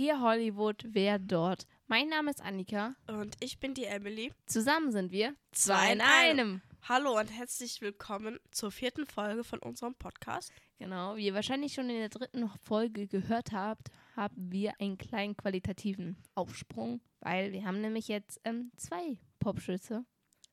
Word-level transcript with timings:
Hier 0.00 0.20
Hollywood, 0.20 0.84
wer 0.86 1.18
dort? 1.18 1.66
Mein 1.88 2.08
Name 2.08 2.30
ist 2.30 2.40
Annika. 2.40 2.94
Und 3.08 3.34
ich 3.40 3.58
bin 3.58 3.74
die 3.74 3.86
Emily. 3.86 4.32
Zusammen 4.46 4.92
sind 4.92 5.10
wir 5.10 5.34
Zwei 5.50 5.92
in 5.92 6.00
einem. 6.00 6.62
Hallo 6.88 7.18
und 7.18 7.26
herzlich 7.26 7.80
willkommen 7.80 8.38
zur 8.52 8.70
vierten 8.70 9.06
Folge 9.06 9.42
von 9.42 9.58
unserem 9.58 9.96
Podcast. 9.96 10.52
Genau, 10.78 11.16
wie 11.16 11.26
ihr 11.26 11.34
wahrscheinlich 11.34 11.74
schon 11.74 11.90
in 11.90 11.96
der 11.98 12.10
dritten 12.10 12.48
Folge 12.62 13.08
gehört 13.08 13.50
habt, 13.50 13.88
haben 14.14 14.52
wir 14.52 14.80
einen 14.80 14.98
kleinen 14.98 15.36
qualitativen 15.36 16.16
Aufsprung, 16.36 17.00
weil 17.18 17.50
wir 17.50 17.64
haben 17.64 17.80
nämlich 17.80 18.06
jetzt 18.06 18.40
ähm, 18.44 18.70
zwei 18.76 19.18
Popschütze. 19.40 20.04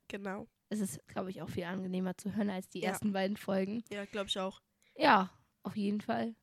Genau. 0.08 0.48
Es 0.70 0.80
ist, 0.80 1.08
glaube 1.08 1.30
ich, 1.30 1.44
auch 1.44 1.50
viel 1.50 1.66
angenehmer 1.66 2.18
zu 2.18 2.36
hören 2.36 2.50
als 2.50 2.68
die 2.70 2.80
Ja. 2.80 2.90
ersten 2.90 3.14
beiden 3.14 3.38
Folgen. 3.38 3.84
Ja, 3.92 4.06
glaube 4.06 4.28
ich 4.28 4.40
auch. 4.40 4.64
Ja, 4.96 5.30
auf 5.62 5.78
jeden 5.78 6.02
Fall 6.02 6.36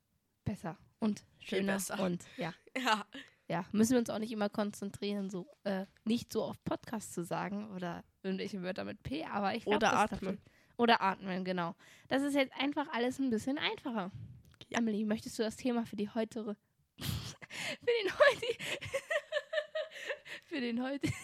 besser 0.45 0.79
und 1.03 1.25
schöner 1.41 1.79
und 1.99 2.25
ja. 2.37 2.55
Ja, 2.77 3.05
Ja, 3.49 3.67
müssen 3.73 3.93
wir 3.93 3.99
uns 3.99 4.09
auch 4.09 4.19
nicht 4.19 4.33
immer 4.33 4.49
konzentrieren, 4.49 5.29
so 5.31 5.47
äh, 5.65 5.85
nicht 6.05 6.33
so 6.33 6.45
auf 6.45 6.63
Podcast 6.65 7.13
zu 7.13 7.25
sagen 7.25 7.71
oder 7.75 8.05
irgendwelche 8.23 8.63
Wörter 8.63 8.85
mit 8.85 9.03
P, 9.03 9.25
aber 9.25 9.55
ich 9.55 9.65
glaube, 9.65 9.79
Oder 9.79 9.91
das 9.91 10.13
atmen. 10.13 10.41
Oder 10.79 11.03
atmen, 11.03 11.45
genau. 11.45 11.75
Das 12.09 12.23
ist 12.23 12.35
jetzt 12.35 12.55
einfach 12.55 12.87
alles 12.93 13.19
ein 13.19 13.31
bisschen 13.31 13.59
einfacher. 13.59 14.11
Ja. 14.69 14.79
Emily, 14.79 15.05
möchtest 15.05 15.39
du 15.39 15.43
das 15.43 15.57
Thema 15.57 15.85
für 15.85 15.97
die 15.97 16.09
heutige 16.09 16.57
für 16.99 17.93
den 18.03 18.13
heutigen 18.19 18.65
für 20.45 20.61
den 20.61 20.83
heutigen 20.83 21.15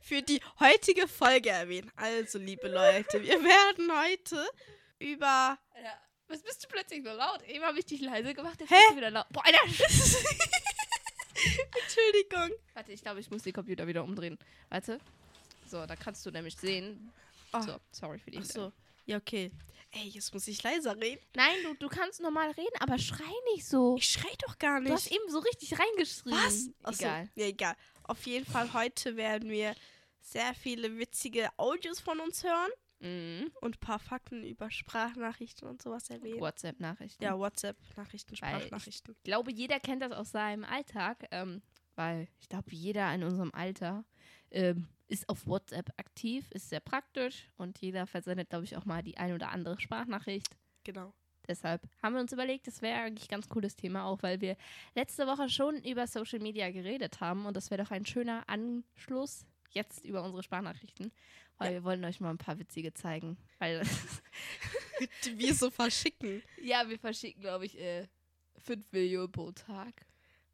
für 0.00 0.22
die 0.22 0.40
heutige 0.60 1.08
Folge 1.08 1.50
erwähnen. 1.50 1.90
Also, 1.96 2.38
liebe 2.38 2.68
Leute, 2.68 3.22
wir 3.22 3.42
werden 3.42 3.90
heute 3.92 4.46
über. 4.98 5.58
ja. 5.82 6.09
Was 6.30 6.42
bist 6.42 6.62
du 6.64 6.68
plötzlich 6.68 7.02
so 7.02 7.10
laut? 7.10 7.42
Eben 7.48 7.64
habe 7.64 7.78
ich 7.78 7.86
dich 7.86 8.00
leise 8.00 8.32
gemacht, 8.34 8.60
jetzt 8.60 8.70
Hä? 8.70 8.76
bist 8.76 8.92
du 8.92 8.96
wieder 8.98 9.10
laut. 9.10 9.26
Boah, 9.30 9.44
Alter. 9.44 9.58
Entschuldigung. 11.82 12.50
Warte, 12.74 12.92
ich 12.92 13.02
glaube, 13.02 13.20
ich 13.20 13.30
muss 13.30 13.42
den 13.42 13.52
Computer 13.52 13.86
wieder 13.86 14.04
umdrehen. 14.04 14.38
Warte. 14.68 15.00
So, 15.68 15.84
da 15.86 15.96
kannst 15.96 16.24
du 16.26 16.30
nämlich 16.30 16.56
sehen. 16.56 17.12
Oh. 17.52 17.60
So, 17.60 17.76
sorry 17.90 18.18
für 18.18 18.30
die 18.30 18.38
Ach 18.38 18.44
so. 18.44 18.72
Ja, 19.06 19.16
okay. 19.16 19.50
Ey, 19.92 20.06
jetzt 20.08 20.32
muss 20.32 20.46
ich 20.46 20.62
leiser 20.62 20.96
reden. 21.00 21.20
Nein, 21.34 21.56
du, 21.64 21.74
du 21.74 21.88
kannst 21.88 22.20
normal 22.20 22.52
reden, 22.52 22.76
aber 22.78 22.96
schrei 22.98 23.32
nicht 23.54 23.66
so. 23.66 23.96
Ich 23.96 24.08
schrei 24.08 24.30
doch 24.46 24.56
gar 24.58 24.80
Du 24.80 24.92
hast 24.92 25.10
nicht. 25.10 25.20
eben 25.20 25.28
so 25.30 25.40
richtig 25.40 25.76
reingeschrien. 25.76 26.36
Was? 26.36 26.68
Ach 26.84 26.92
so. 26.92 27.02
Egal. 27.04 27.28
Ja, 27.34 27.46
egal. 27.46 27.74
Auf 28.04 28.24
jeden 28.26 28.46
Fall, 28.46 28.72
heute 28.72 29.16
werden 29.16 29.50
wir 29.50 29.74
sehr 30.20 30.54
viele 30.54 30.96
witzige 30.98 31.48
Audios 31.56 31.98
von 31.98 32.20
uns 32.20 32.44
hören 32.44 32.70
Mhm. 33.00 33.50
und 33.60 33.76
ein 33.76 33.80
paar 33.80 33.98
Fakten 33.98 34.44
über 34.44 34.70
Sprachnachrichten 34.70 35.66
und 35.66 35.80
sowas 35.80 36.10
erwähnen. 36.10 36.40
WhatsApp-Nachrichten. 36.40 37.22
Ja, 37.22 37.38
WhatsApp-Nachrichten, 37.38 38.36
Sprachnachrichten. 38.36 39.14
Ich 39.16 39.22
glaube, 39.24 39.52
jeder 39.52 39.80
kennt 39.80 40.02
das 40.02 40.12
aus 40.12 40.30
seinem 40.30 40.64
Alltag, 40.64 41.26
ähm, 41.30 41.62
weil 41.96 42.28
ich 42.40 42.48
glaube, 42.48 42.70
jeder 42.70 43.12
in 43.14 43.22
unserem 43.24 43.52
Alter 43.52 44.04
ähm, 44.50 44.86
ist 45.08 45.28
auf 45.28 45.46
WhatsApp 45.46 45.90
aktiv, 45.96 46.50
ist 46.50 46.68
sehr 46.68 46.80
praktisch 46.80 47.48
und 47.56 47.78
jeder 47.80 48.06
versendet, 48.06 48.50
glaube 48.50 48.64
ich, 48.64 48.76
auch 48.76 48.84
mal 48.84 49.02
die 49.02 49.16
ein 49.16 49.34
oder 49.34 49.50
andere 49.50 49.80
Sprachnachricht. 49.80 50.56
Genau. 50.84 51.12
Deshalb 51.48 51.82
haben 52.02 52.14
wir 52.14 52.20
uns 52.20 52.32
überlegt, 52.32 52.66
das 52.66 52.80
wäre 52.80 53.00
eigentlich 53.00 53.24
ein 53.28 53.32
ganz 53.32 53.48
cooles 53.48 53.74
Thema, 53.74 54.04
auch 54.04 54.22
weil 54.22 54.40
wir 54.40 54.56
letzte 54.94 55.26
Woche 55.26 55.48
schon 55.48 55.82
über 55.82 56.06
Social 56.06 56.38
Media 56.38 56.70
geredet 56.70 57.20
haben 57.20 57.46
und 57.46 57.56
das 57.56 57.70
wäre 57.70 57.82
doch 57.82 57.90
ein 57.90 58.06
schöner 58.06 58.44
Anschluss 58.48 59.46
jetzt 59.70 60.04
über 60.04 60.22
unsere 60.22 60.42
Sprachnachrichten, 60.42 61.12
weil 61.58 61.68
Ja. 61.68 61.74
wir 61.78 61.84
wollen 61.84 62.04
euch 62.04 62.20
mal 62.20 62.30
ein 62.30 62.38
paar 62.38 62.58
witzige 62.58 62.92
zeigen. 62.94 63.36
Weil 63.58 63.82
Die 65.24 65.38
wir 65.38 65.54
so 65.54 65.70
verschicken. 65.70 66.42
ja, 66.62 66.88
wir 66.88 66.98
verschicken, 66.98 67.40
glaube 67.42 67.66
ich, 67.66 67.78
äh, 67.78 68.06
5 68.64 68.84
Millionen 68.92 69.32
pro 69.32 69.52
Tag. 69.52 70.06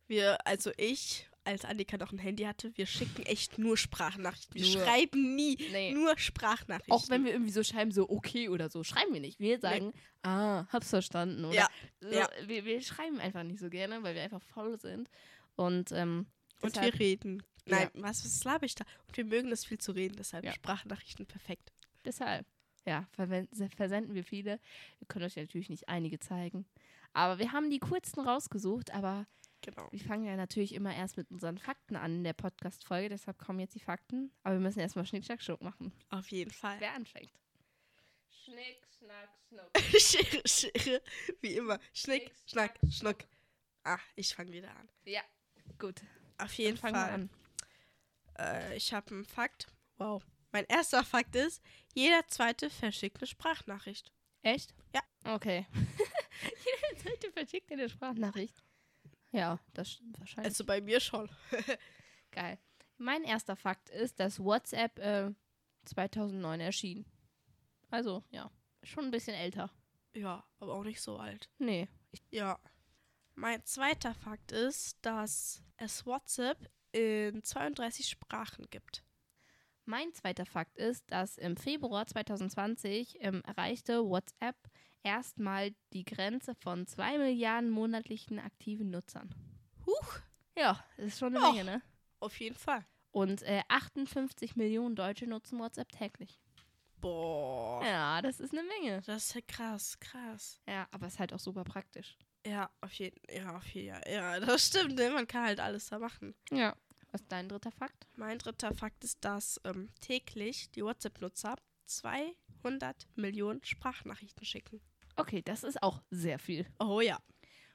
Wir, 0.07 0.39
also 0.47 0.71
ich, 0.77 1.29
als 1.43 1.65
Annika 1.65 1.97
noch 1.97 2.13
ein 2.13 2.19
Handy 2.19 2.45
hatte, 2.45 2.71
wir 2.77 2.87
schicken 2.87 3.25
echt 3.27 3.59
nur 3.59 3.77
Sprachnachrichten. 3.77 4.55
Wir 4.55 4.77
Nur. 4.77 4.85
schreiben 4.85 5.35
nie 5.35 5.57
Nee. 5.73 5.93
nur 5.93 6.17
Sprachnachrichten. 6.17 6.93
Auch 6.93 7.09
wenn 7.09 7.25
wir 7.25 7.33
irgendwie 7.33 7.51
so 7.53 7.65
schreiben, 7.65 7.91
so 7.91 8.09
okay 8.09 8.49
oder 8.49 8.69
so, 8.71 8.85
schreiben 8.85 9.13
wir 9.13 9.21
nicht. 9.21 9.41
Wir 9.41 9.59
sagen, 9.59 9.93
ah, 10.23 10.67
hab's 10.69 10.91
verstanden. 10.91 11.45
Oder 11.45 11.55
Ja, 11.57 11.69
so, 12.01 12.09
ja. 12.11 12.29
Wir, 12.47 12.65
wir 12.65 12.81
schreiben 12.83 13.19
einfach 13.19 13.43
nicht 13.43 13.59
so 13.59 13.69
gerne, 13.69 14.01
weil 14.05 14.15
wir 14.15 14.23
einfach 14.23 14.43
faul 14.43 14.79
sind. 14.79 15.11
Und, 15.57 15.91
ähm, 15.91 16.27
Und 16.63 16.81
wir 16.81 16.95
reden. 17.01 17.43
Nein, 17.67 17.91
was, 17.95 18.25
was 18.25 18.45
laber 18.45 18.65
ich 18.67 18.75
da? 18.75 18.85
Und 19.09 19.17
wir 19.17 19.25
mögen 19.25 19.51
es 19.53 19.65
viel 19.65 19.79
zu 19.79 19.93
reden, 19.93 20.17
deshalb 20.17 20.45
Ja. 20.45 20.53
Sprachnachrichten 20.53 21.27
perfekt. 21.27 21.73
Deshalb, 22.05 22.47
ja, 22.85 23.07
versenden 23.77 24.15
wir 24.15 24.25
viele. 24.25 24.61
Wir 24.99 25.09
können 25.09 25.25
euch 25.25 25.37
natürlich 25.37 25.69
nicht 25.69 25.89
einige 25.89 26.19
zeigen. 26.21 26.65
Aber 27.13 27.39
wir 27.39 27.53
haben 27.53 27.71
die 27.71 27.79
kurzen 27.81 28.21
rausgesucht, 28.21 28.93
aber 28.93 29.27
Genau. 29.63 29.89
wir 29.91 29.99
fangen 30.01 30.25
ja 30.27 30.37
natürlich 30.37 30.75
immer 30.75 30.95
erst 30.95 31.17
mit 31.17 31.31
unseren 31.31 31.59
Fakten 31.59 31.97
an 31.97 32.17
in 32.17 32.25
der 32.25 32.35
Podcast-Folge. 32.35 33.09
Deshalb 33.09 33.39
kommen 33.39 33.59
jetzt 33.59 33.75
die 33.75 33.81
Fakten. 33.81 34.31
Aber 34.45 34.55
wir 34.57 34.61
müssen 34.61 34.79
erstmal 34.81 35.07
Schnick, 35.07 35.25
Schnack, 35.25 35.43
Schnuck 35.43 35.63
machen. 35.63 35.93
Auf 36.11 36.31
jeden 36.31 36.51
Fall. 36.53 36.77
Wer 36.79 36.93
anfängt? 36.95 37.33
Schnick, 38.45 38.81
Schnack, 38.99 39.31
Schnuck. 39.49 39.71
Schere, 40.01 40.43
Schere. 40.47 41.03
Wie 41.41 41.57
immer. 41.57 41.81
Schnick, 41.93 42.31
schnack, 42.47 42.79
schnuck. 42.91 43.25
Ah, 43.83 43.99
ich 44.15 44.35
fange 44.35 44.53
wieder 44.53 44.71
an. 44.77 44.89
Ja, 45.05 45.23
gut. 45.79 46.01
Auf 46.39 46.53
jeden 46.53 46.77
Fall. 46.77 47.29
Äh, 48.39 48.77
ich 48.77 48.93
habe 48.93 49.11
einen 49.11 49.25
Fakt. 49.25 49.67
Wow. 49.99 50.25
Mein 50.53 50.65
erster 50.67 51.05
Fakt 51.05 51.37
ist, 51.37 51.63
jeder 51.95 52.27
zweite 52.29 52.71
verschickt 52.71 53.19
eine 53.19 53.27
Sprachnachricht. 53.27 54.13
Echt? 54.43 54.75
Ja. 54.95 55.03
Okay. 55.25 55.67
Jede 55.75 57.03
Seite 57.03 57.33
verschickt 57.33 57.71
eine 57.73 57.89
Sprachnachricht. 57.89 58.63
Ja, 59.33 59.59
das 59.75 59.93
stimmt 59.93 60.19
wahrscheinlich. 60.19 60.51
Also 60.53 60.65
bei 60.65 60.81
mir 60.81 61.01
schon. 61.01 61.29
Geil. 62.31 62.59
Mein 62.97 63.25
erster 63.25 63.57
Fakt 63.57 63.91
ist, 63.91 64.21
dass 64.21 64.39
WhatsApp 64.39 64.99
äh, 64.99 65.31
2009 65.85 66.61
erschien. 66.61 67.05
Also, 67.91 68.25
ja, 68.31 68.51
schon 68.83 69.05
ein 69.07 69.11
bisschen 69.11 69.35
älter. 69.35 69.71
Ja, 70.15 70.45
aber 70.59 70.75
auch 70.75 70.85
nicht 70.85 71.01
so 71.01 71.19
alt. 71.19 71.51
Nee. 71.59 71.89
Ja. 72.31 72.59
Mein 73.35 73.63
zweiter 73.67 74.15
Fakt 74.15 74.53
ist, 74.53 74.97
dass 75.03 75.63
es 75.77 76.07
WhatsApp 76.07 76.71
in 76.97 77.43
32 77.43 78.09
Sprachen 78.09 78.67
gibt. 78.71 79.03
Mein 79.85 80.13
zweiter 80.15 80.47
Fakt 80.47 80.79
ist, 80.79 81.05
dass 81.11 81.39
im 81.39 81.57
Februar 81.57 82.07
2020 82.07 83.19
ähm, 83.21 83.43
erreichte 83.47 84.05
WhatsApp 84.05 84.57
erstmal 85.03 85.73
die 85.93 86.05
Grenze 86.05 86.55
von 86.57 86.87
2 86.87 87.19
Milliarden 87.19 87.71
monatlichen 87.71 88.39
aktiven 88.41 88.91
Nutzern. 88.91 89.33
Huch. 89.87 90.19
Ja, 90.59 90.83
das 90.97 91.07
ist 91.07 91.19
schon 91.21 91.37
eine 91.37 91.45
Ja. 91.45 91.53
Menge, 91.53 91.65
ne? 91.65 91.83
Auf 92.19 92.41
jeden 92.41 92.57
Fall. 92.57 92.85
Und 93.13 93.43
äh, 93.43 93.63
58 93.69 94.57
Millionen 94.57 94.97
Deutsche 94.97 95.27
nutzen 95.27 95.59
WhatsApp 95.61 95.91
täglich. 95.93 96.41
Boah. 97.01 97.85
Ja, 97.85 98.21
das 98.23 98.41
ist 98.41 98.53
eine 98.53 98.65
Menge. 98.65 99.03
Das 99.03 99.27
ist 99.27 99.35
ja 99.35 99.41
krass, 99.47 99.99
krass. 100.01 100.61
Ja, 100.67 100.89
aber 100.91 101.07
ist 101.07 101.19
halt 101.19 101.33
auch 101.33 101.39
super 101.39 101.63
praktisch. 101.63 102.17
Ja, 102.47 102.71
auf 102.81 102.93
jeden 102.95 103.21
ja, 103.31 103.57
auf 103.57 103.67
jeden 103.69 103.89
ja, 103.89 104.01
ja, 104.09 104.41
das 104.41 104.69
stimmt, 104.69 104.97
ne? 104.97 105.11
Man 105.11 105.27
kann 105.27 105.45
halt 105.45 105.61
alles 105.61 105.89
da 105.89 105.99
machen. 105.99 106.35
Ja. 106.51 106.75
Was 107.17 107.23
ist 107.23 107.33
dein 107.33 107.49
dritter 107.49 107.71
Fakt? 107.73 108.07
Mein 108.17 108.37
dritter 108.37 108.75
Fakt 108.75 109.03
ist, 109.03 109.25
dass 109.25 109.59
ähm, 109.65 109.89
täglich 110.03 110.71
die 110.73 110.85
WhatsApp-Nutzer 110.85 111.57
200 111.87 113.09
Millionen 113.15 113.65
Sprachnachrichten 113.65 114.45
schicken. 114.45 114.83
Okay, 115.17 115.41
das 115.41 115.65
ist 115.65 115.83
auch 115.83 116.03
sehr 116.11 116.39
viel. 116.39 116.67
Oh 116.79 117.01
ja. 117.01 117.19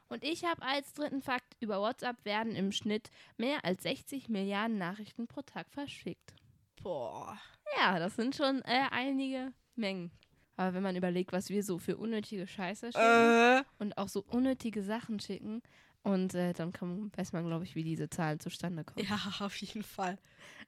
Und 0.10 0.24
ich 0.24 0.44
habe 0.46 0.62
als 0.62 0.94
dritten 0.94 1.24
Fakt, 1.24 1.56
über 1.60 1.80
WhatsApp 1.82 2.24
werden 2.24 2.56
im 2.56 2.72
Schnitt 2.72 3.10
mehr 3.36 3.66
als 3.66 3.82
60 3.82 4.30
Milliarden 4.30 4.78
Nachrichten 4.78 5.26
pro 5.26 5.42
Tag 5.42 5.72
verschickt. 5.72 6.36
Boah. 6.84 7.36
Ja, 7.80 7.98
das 7.98 8.16
sind 8.18 8.36
schon 8.36 8.62
äh, 8.66 8.90
einige 8.92 9.54
Mengen. 9.74 10.12
Aber 10.56 10.76
wenn 10.76 10.84
man 10.84 10.96
überlegt, 10.96 11.32
was 11.32 11.50
wir 11.50 11.64
so 11.64 11.80
für 11.80 11.98
unnötige 11.98 12.46
Scheiße 12.46 12.92
schicken 12.92 13.02
Äh. 13.02 13.64
und 13.80 13.98
auch 13.98 14.08
so 14.08 14.22
unnötige 14.22 14.84
Sachen 14.84 15.20
schicken, 15.20 15.64
und 16.04 16.34
äh, 16.34 16.54
dann 16.54 16.72
kann, 16.72 17.12
weiß 17.16 17.32
man, 17.34 17.46
glaube 17.46 17.64
ich, 17.64 17.76
wie 17.76 17.84
diese 17.84 18.10
Zahlen 18.10 18.40
zustande 18.40 18.84
kommen. 18.84 19.06
Ja, 19.08 19.20
auf 19.40 19.56
jeden 19.58 19.84
Fall. 19.84 20.18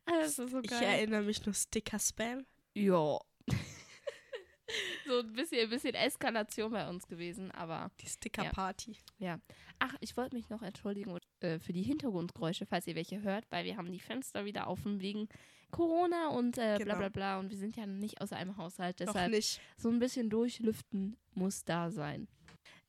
Ah, 0.06 0.20
das 0.22 0.38
ist 0.40 0.52
so 0.52 0.60
Ich 0.62 0.70
geil. 0.70 0.84
erinnere 0.84 1.24
mich 1.24 1.46
nur 1.46 1.56
Sticker-Spam. 1.56 2.46
Ja. 2.76 3.20
so 5.08 5.20
ein 5.20 5.34
bisschen, 5.34 5.60
ein 5.62 5.70
bisschen 5.70 5.94
Eskalation 5.96 6.72
bei 6.72 6.88
uns 6.90 7.08
gewesen, 7.08 7.52
aber 7.52 7.92
Die 8.02 8.08
Sticker-Party. 8.08 8.98
Ach, 9.80 9.96
ich 10.00 10.16
wollte 10.18 10.36
mich 10.36 10.50
noch 10.50 10.62
entschuldigen 10.62 11.18
äh, 11.42 11.60
für 11.60 11.74
die 11.74 11.84
Hintergrundgeräusche, 11.84 12.66
falls 12.66 12.88
ihr 12.88 12.96
welche 12.96 13.22
hört, 13.22 13.46
weil 13.52 13.66
wir 13.66 13.78
haben 13.78 13.92
die 13.92 14.00
Fenster 14.00 14.46
wieder 14.46 14.68
offen 14.68 15.02
wegen 15.02 15.28
Corona 15.72 16.30
und 16.30 16.58
äh, 16.58 16.78
bla 16.78 16.78
Genau. 16.78 16.98
bla 16.98 17.10
bla 17.10 17.40
und 17.40 17.50
wir 17.50 17.58
sind 17.58 17.76
ja 17.76 17.86
nicht 17.86 18.22
aus 18.22 18.32
einem 18.32 18.58
Haushalt, 18.58 19.00
deshalb 19.00 19.34
so 19.78 19.90
ein 19.90 20.00
bisschen 20.00 20.30
durchlüften 20.30 21.18
muss 21.34 21.64
da 21.66 21.90
sein. 21.92 22.28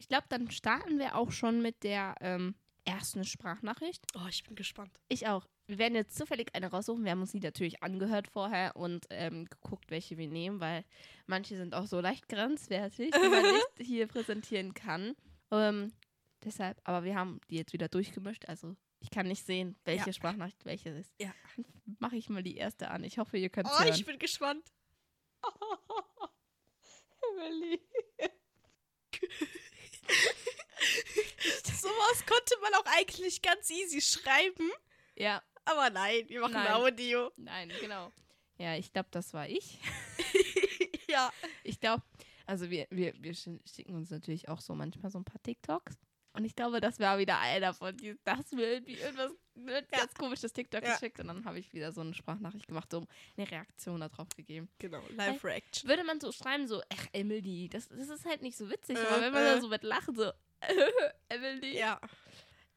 Ich 0.05 0.09
glaube, 0.09 0.27
dann 0.29 0.51
starten 0.51 0.99
wir 0.99 1.15
auch 1.17 1.33
schon 1.33 1.63
mit 1.63 1.83
der 1.83 2.15
ähm, 2.21 2.55
ersten 2.85 3.25
Sprachnachricht. 3.25 4.05
Oh, 4.15 4.27
ich 4.29 4.45
bin 4.45 4.55
gespannt. 4.55 4.93
Ich 5.09 5.27
auch. 5.29 5.47
Wir 5.67 5.79
werden 5.79 5.95
jetzt 5.95 6.15
zufällig 6.19 6.55
eine 6.55 6.67
raussuchen. 6.71 7.05
Wir 7.05 7.13
haben 7.13 7.23
uns 7.23 7.33
die 7.33 7.41
natürlich 7.41 7.83
angehört 7.83 8.29
vorher 8.29 8.77
und 8.77 9.07
ähm, 9.09 9.47
geguckt, 9.47 9.91
welche 9.91 10.19
wir 10.19 10.29
nehmen, 10.29 10.61
weil 10.61 10.85
manche 11.27 11.57
sind 11.57 11.75
auch 11.75 11.87
so 11.87 12.01
leicht 12.01 12.29
grenzwertig, 12.29 13.13
die 13.13 13.29
man 13.31 13.43
nicht 13.55 13.67
hier 13.79 14.07
präsentieren 14.07 14.75
kann. 14.75 15.17
Ähm, 15.51 15.91
Deshalb, 16.45 16.79
aber 16.85 17.03
wir 17.05 17.15
haben 17.15 17.41
die 17.49 17.57
jetzt 17.57 17.73
wieder 17.73 17.89
durchgemischt. 17.89 18.47
Also 18.51 18.77
ich 19.01 19.09
kann 19.09 19.27
nicht 19.27 19.47
sehen, 19.47 19.75
welche 19.87 20.09
Ja. 20.09 20.13
Sprachnachricht 20.13 20.67
welche 20.67 20.91
ist. 20.91 21.15
Ja. 21.19 21.33
Mache 21.99 22.17
ich 22.17 22.29
mal 22.29 22.43
die 22.43 22.59
erste 22.59 22.91
an. 22.91 23.05
Ich 23.05 23.17
hoffe, 23.17 23.39
ihr 23.39 23.49
könnt 23.49 23.69
es 23.69 23.73
Oh, 23.75 23.83
hören. 23.83 23.95
ich 23.95 24.05
bin 24.05 24.19
gespannt. 24.19 24.63
Emily. 27.39 27.81
Sowas 31.65 32.25
konnte 32.27 32.55
man 32.63 32.75
auch 32.75 32.87
eigentlich 32.97 33.43
ganz 33.43 33.71
easy 33.71 34.01
schreiben. 34.01 34.71
Ja, 35.17 35.43
Aber 35.65 35.91
nein, 35.91 36.29
wir 36.29 36.41
machen 36.41 36.55
Nein. 36.55 36.73
Audio. 36.73 37.31
nein, 37.37 37.73
genau. 37.81 38.13
Ja, 38.59 38.77
ich 38.77 38.93
glaube, 38.93 39.09
das 39.11 39.33
war 39.35 39.49
ich. 39.49 39.79
ja. 41.09 41.33
Ich 41.63 41.81
glaube, 41.81 42.03
also 42.47 42.71
wir, 42.71 42.87
wir, 42.91 43.13
wir 43.19 43.35
sch- 43.35 43.61
schicken 43.73 43.95
uns 43.95 44.11
natürlich 44.11 44.49
auch 44.49 44.61
so 44.61 44.75
manchmal 44.75 45.11
so 45.11 45.19
ein 45.19 45.25
paar 45.25 45.43
TikToks. 45.43 45.97
Und 46.35 46.45
ich 46.45 46.55
glaube, 46.57 46.81
das 46.81 46.99
war 47.01 47.19
wieder 47.19 47.39
einer 47.39 47.73
von 47.75 47.97
die 47.97 48.17
das 48.25 48.51
mir 48.53 48.73
irgendwie 48.75 48.95
irgendwas 48.95 49.33
wird 49.55 49.87
Ja. 49.93 49.99
ganz 50.01 50.15
komisches 50.15 50.53
TikTok 50.53 50.83
Ja. 50.83 50.93
geschickt 50.95 51.21
und 51.21 51.29
dann 51.29 51.45
habe 51.45 51.61
ich 51.61 51.73
wieder 51.73 51.93
so 51.93 52.01
eine 52.01 52.13
Sprachnachricht 52.13 52.67
gemacht, 52.67 52.91
so 52.91 53.07
eine 53.37 53.49
Reaktion 53.51 54.01
darauf 54.01 54.29
gegeben. 54.37 54.69
Genau, 54.79 55.01
Live-Reaction. 55.11 55.89
Würde 55.89 56.03
man 56.03 56.21
so 56.21 56.33
schreiben, 56.33 56.67
so, 56.67 56.83
ach, 56.93 57.07
Emily, 57.13 57.69
das, 57.69 57.89
das 57.89 58.09
ist 58.09 58.25
halt 58.27 58.43
nicht 58.43 58.57
so 58.57 58.69
witzig, 58.69 58.97
Äh, 58.99 59.01
aber 59.07 59.21
wenn 59.21 59.33
man 59.33 59.43
äh. 59.43 59.55
da 59.55 59.61
so 59.61 59.69
mit 59.69 59.85
lachen, 59.85 60.17
so, 60.17 60.33
Emily. 61.29 61.79
Ja. 61.79 62.01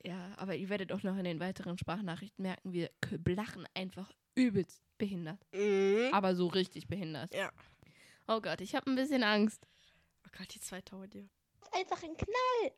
Ja, 0.06 0.34
aber 0.38 0.56
ihr 0.56 0.70
werdet 0.70 0.92
auch 0.92 1.02
noch 1.04 1.18
in 1.18 1.24
den 1.24 1.40
weiteren 1.40 1.78
Sprachnachrichten 1.80 2.44
merken, 2.44 2.72
wir 2.72 2.92
lachen 3.26 3.68
einfach 3.74 4.12
übelst 4.36 4.84
behindert. 5.00 5.40
Mhm. 5.52 6.10
Aber 6.14 6.36
so 6.36 6.46
richtig 6.48 6.88
behindert. 6.88 7.34
Ja. 7.34 7.52
Oh 8.28 8.40
Gott, 8.40 8.62
ich 8.62 8.76
habe 8.76 8.90
ein 8.92 8.96
bisschen 8.96 9.24
Angst. 9.24 9.66
Oh 10.26 10.30
Gott, 10.38 10.54
die 10.54 10.60
zweite 10.60 10.96
Audio. 10.96 11.28
Einfach 11.78 12.02
ein 12.02 12.18
Knall. 12.18 12.72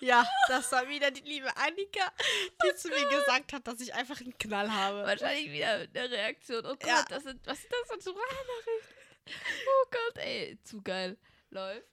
Ja, 0.00 0.26
das 0.48 0.72
war 0.72 0.88
wieder 0.88 1.12
die 1.12 1.20
liebe 1.20 1.54
Annika, 1.56 2.12
die 2.64 2.74
zu 2.74 2.88
mir 2.88 3.08
gesagt 3.08 3.52
hat, 3.52 3.66
dass 3.68 3.80
ich 3.80 3.94
einfach 3.94 4.20
einen 4.20 4.36
Knall 4.36 4.72
habe. 4.72 5.04
Wahrscheinlich 5.04 5.52
wieder 5.52 5.68
eine 5.74 6.10
Reaktion. 6.10 6.66
Oh 6.66 6.70
Gott, 6.70 6.86
Ja. 6.86 7.04
das 7.08 7.22
sind, 7.22 7.46
was 7.46 7.58
ist 7.60 7.70
das 7.70 7.86
für 7.86 7.92
eine 7.92 8.02
Sprachnachricht? 8.02 8.94
Oh 9.68 9.86
Gott, 9.90 10.18
ey, 10.24 10.58
zu 10.64 10.82
geil. 10.82 11.16
Läuft. 11.50 11.86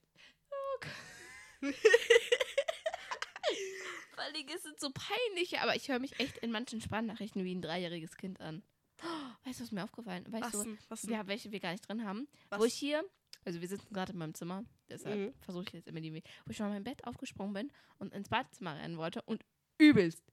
Oh 0.50 0.80
Gott. 0.80 0.90
Vor 4.16 4.24
ist 4.56 4.66
es 4.66 4.80
so 4.82 4.90
peinlich, 4.92 5.60
aber 5.60 5.76
ich 5.76 5.88
höre 5.88 6.00
mich 6.00 6.20
echt 6.20 6.38
in 6.40 6.52
manchen 6.52 6.82
Sprachnachrichten 6.82 7.44
wie 7.46 7.54
ein 7.54 7.62
dreijähriges 7.62 8.18
Kind 8.18 8.42
an. 8.42 8.64
Weißt 9.46 9.60
du, 9.60 9.64
was 9.64 9.72
mir 9.72 9.84
aufgefallen 9.84 10.26
ist? 10.26 10.32
Weißt 10.34 10.54
Was 10.54 10.64
du? 10.64 10.78
Was 10.90 11.04
ja, 11.04 11.26
welche 11.28 11.52
wir 11.52 11.60
gar 11.60 11.72
nicht 11.72 11.88
drin 11.88 12.04
haben? 12.04 12.28
Was? 12.50 12.60
Wo 12.60 12.66
ich 12.66 12.74
hier, 12.74 13.04
also 13.46 13.62
wir 13.62 13.68
sitzen 13.68 13.94
gerade 13.94 14.12
in 14.14 14.18
meinem 14.20 14.34
Zimmer, 14.34 14.64
deshalb 14.90 15.18
Mhm. 15.20 15.34
versuche 15.42 15.64
ich 15.68 15.74
jetzt 15.74 15.88
immer 15.88 16.02
die, 16.02 16.14
wo 16.14 16.52
ich 16.52 16.58
von 16.58 16.70
meinem 16.70 16.84
Bett 16.84 17.04
aufgesprungen 17.06 17.54
bin 17.54 17.72
und 17.98 18.14
ins 18.14 18.30
Badezimmer 18.30 18.76
rennen 18.78 18.98
wollte 18.98 19.22
und 19.24 19.44
übelst, 19.78 20.24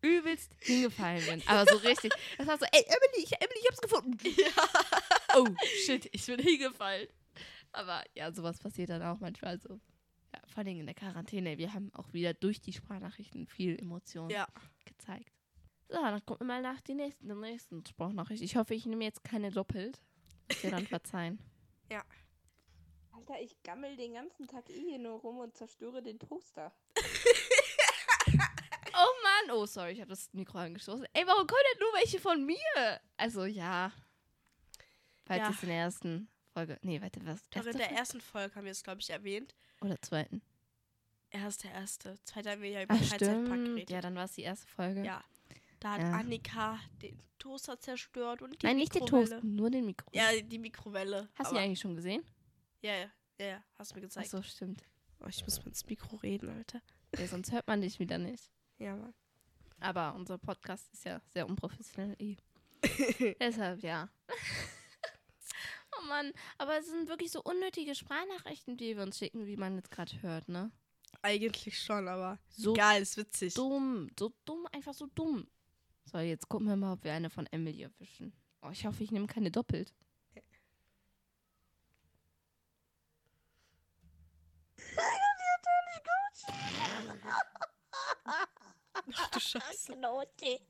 übelst 0.00 0.52
hingefallen 0.60 1.24
bin. 1.26 1.42
Aber 1.48 1.70
so 1.70 1.76
richtig. 1.78 2.12
Das 2.38 2.46
war 2.46 2.58
so, 2.58 2.64
ey, 2.72 2.84
Emily, 2.86 3.24
ich, 3.24 3.32
Emily, 3.40 3.58
ich 3.60 3.66
hab's 3.68 3.80
gefunden. 3.80 4.18
Oh, 5.34 5.48
shit, 5.84 6.08
ich 6.12 6.24
bin 6.26 6.38
hingefallen. 6.40 7.08
Aber 7.72 8.04
ja, 8.14 8.30
sowas 8.32 8.58
passiert 8.58 8.90
dann 8.90 9.02
auch 9.02 9.18
manchmal 9.18 9.58
so. 9.58 9.80
Ja, 10.34 10.40
vor 10.46 10.58
allem 10.64 10.78
in 10.80 10.86
der 10.86 10.94
Quarantäne. 10.94 11.56
Wir 11.58 11.72
haben 11.74 11.90
auch 11.94 12.12
wieder 12.12 12.34
durch 12.34 12.60
die 12.60 12.72
Sprachnachrichten 12.72 13.46
viel 13.46 13.78
Emotion 13.78 14.28
Ja. 14.30 14.46
gezeigt. 14.84 15.32
So, 15.92 16.00
dann 16.00 16.24
gucken 16.24 16.46
wir 16.46 16.54
mal 16.54 16.62
nach 16.62 16.80
die 16.80 16.94
nächsten, 16.94 17.26
der 17.28 17.36
nächsten 17.36 17.84
Sprachnachricht. 17.84 18.42
Ich 18.42 18.56
hoffe, 18.56 18.74
ich 18.74 18.86
nehme 18.86 19.04
jetzt 19.04 19.22
keine 19.24 19.50
doppelt. 19.50 20.00
Müsst 20.48 20.64
ihr 20.64 20.70
dann 20.70 20.86
verzeihen. 20.86 21.38
Alter, 23.12 23.40
ich 23.40 23.62
gammel 23.62 23.94
den 23.96 24.14
ganzen 24.14 24.48
Tag 24.48 24.68
eh 24.70 24.80
hier 24.80 24.98
nur 24.98 25.20
rum 25.20 25.38
und 25.38 25.54
zerstöre 25.56 26.02
den 26.02 26.18
Toaster. 26.18 26.72
Oh 28.94 29.14
Mann, 29.22 29.56
oh 29.56 29.64
sorry, 29.64 29.92
ich 29.92 30.00
habe 30.00 30.10
das 30.10 30.28
Mikro 30.34 30.58
angestoßen. 30.58 31.06
Ey, 31.14 31.26
warum 31.26 31.46
kommen 31.46 31.62
denn 31.72 31.80
nur 31.80 31.92
welche 31.94 32.20
von 32.20 32.44
mir? 32.44 33.00
Also 33.16 33.46
ja. 33.46 33.90
Falls 35.24 35.40
Ja. 35.40 35.48
es 35.50 35.62
in 35.62 35.68
der 35.70 35.78
ersten 35.78 36.28
Folge. 36.52 36.78
Nee, 36.82 37.00
warte, 37.00 37.24
was? 37.24 37.48
Doch 37.48 37.62
in 37.62 37.66
Erste 37.68 37.78
der 37.78 37.86
Folge? 37.86 37.98
ersten 37.98 38.20
Folge 38.20 38.54
haben 38.54 38.64
wir 38.64 38.72
es, 38.72 38.82
glaube 38.82 39.00
ich, 39.00 39.08
erwähnt. 39.08 39.54
Oder 39.80 40.00
zweiten? 40.02 40.42
Er 41.30 41.48
ist 41.48 41.64
der 41.64 41.70
erste. 41.72 42.22
Zweite 42.24 42.50
haben 42.50 42.60
wir 42.60 42.68
ja 42.68 42.82
über 42.82 42.94
Ach, 42.94 42.98
Freizeitpark 43.02 43.46
stimmt. 43.46 43.64
geredet. 43.68 43.90
Ja, 43.90 44.00
dann 44.02 44.14
war 44.14 44.24
es 44.24 44.32
die 44.32 44.42
erste 44.42 44.66
Folge. 44.66 45.02
Ja. 45.04 45.24
Da 45.82 45.94
hat 45.94 46.00
Ja. 46.02 46.12
Annika 46.12 46.78
den 47.02 47.18
Toaster 47.38 47.78
zerstört 47.80 48.40
und 48.40 48.62
die 48.62 48.66
Nein, 48.66 48.76
nicht 48.76 48.94
den 48.94 49.02
Mikrowelle. 49.02 49.28
Toast, 49.30 49.44
nur 49.44 49.68
den 49.70 49.84
Mikro. 49.86 50.08
Ja, 50.14 50.28
die 50.40 50.58
Mikrowelle. 50.58 51.28
Hast 51.34 51.50
du 51.50 51.56
die 51.56 51.60
eigentlich 51.60 51.80
schon 51.80 51.96
gesehen? 51.96 52.22
Ja, 52.82 52.94
ja, 52.96 53.10
ja, 53.38 53.46
ja, 53.46 53.64
hast 53.74 53.90
du 53.90 53.96
mir 53.96 54.02
gezeigt. 54.02 54.26
Achso, 54.26 54.42
stimmt. 54.42 54.82
Oh, 55.20 55.26
ich 55.28 55.42
muss 55.42 55.58
mal 55.58 55.66
ins 55.68 55.84
Mikro 55.86 56.16
reden, 56.16 56.48
Alter. 56.50 56.80
Ja, 57.18 57.26
sonst 57.26 57.50
hört 57.52 57.66
man 57.66 57.80
dich 57.80 57.98
wieder 57.98 58.18
nicht. 58.18 58.50
Ja, 58.78 58.94
Mann. 58.96 59.14
Aber 59.80 60.14
unser 60.14 60.38
Podcast 60.38 60.92
ist 60.92 61.04
ja 61.04 61.20
sehr 61.30 61.48
unprofessionell. 61.48 62.14
eh. 62.20 62.36
Deshalb, 63.40 63.82
ja. 63.82 64.08
oh 65.98 66.06
Mann, 66.06 66.32
aber 66.58 66.78
es 66.78 66.86
sind 66.88 67.08
wirklich 67.08 67.30
so 67.30 67.42
unnötige 67.42 67.94
Sprachnachrichten, 67.94 68.76
die 68.76 68.96
wir 68.96 69.02
uns 69.02 69.18
schicken, 69.18 69.46
wie 69.46 69.56
man 69.56 69.76
jetzt 69.76 69.90
gerade 69.90 70.20
hört, 70.22 70.48
ne? 70.48 70.70
Eigentlich 71.22 71.78
schon, 71.80 72.08
aber 72.08 72.38
So 72.48 72.72
egal, 72.72 73.02
ist 73.02 73.16
witzig. 73.16 73.54
dumm, 73.54 74.08
so 74.18 74.32
dumm, 74.44 74.66
einfach 74.72 74.94
so 74.94 75.06
dumm. 75.14 75.46
So, 76.04 76.18
jetzt 76.18 76.48
gucken 76.48 76.68
wir 76.68 76.76
mal, 76.76 76.92
ob 76.92 77.04
wir 77.04 77.12
eine 77.12 77.30
von 77.30 77.46
Emily 77.46 77.82
erwischen. 77.82 78.32
Oh, 78.62 78.70
ich 78.70 78.86
hoffe, 78.86 79.02
ich 79.02 79.10
nehme 79.10 79.26
keine 79.26 79.50
doppelt. 79.50 79.92
Ach 89.14 89.28
du 89.30 89.40
Scheiße. 89.40 89.92
Knote. 89.94 90.60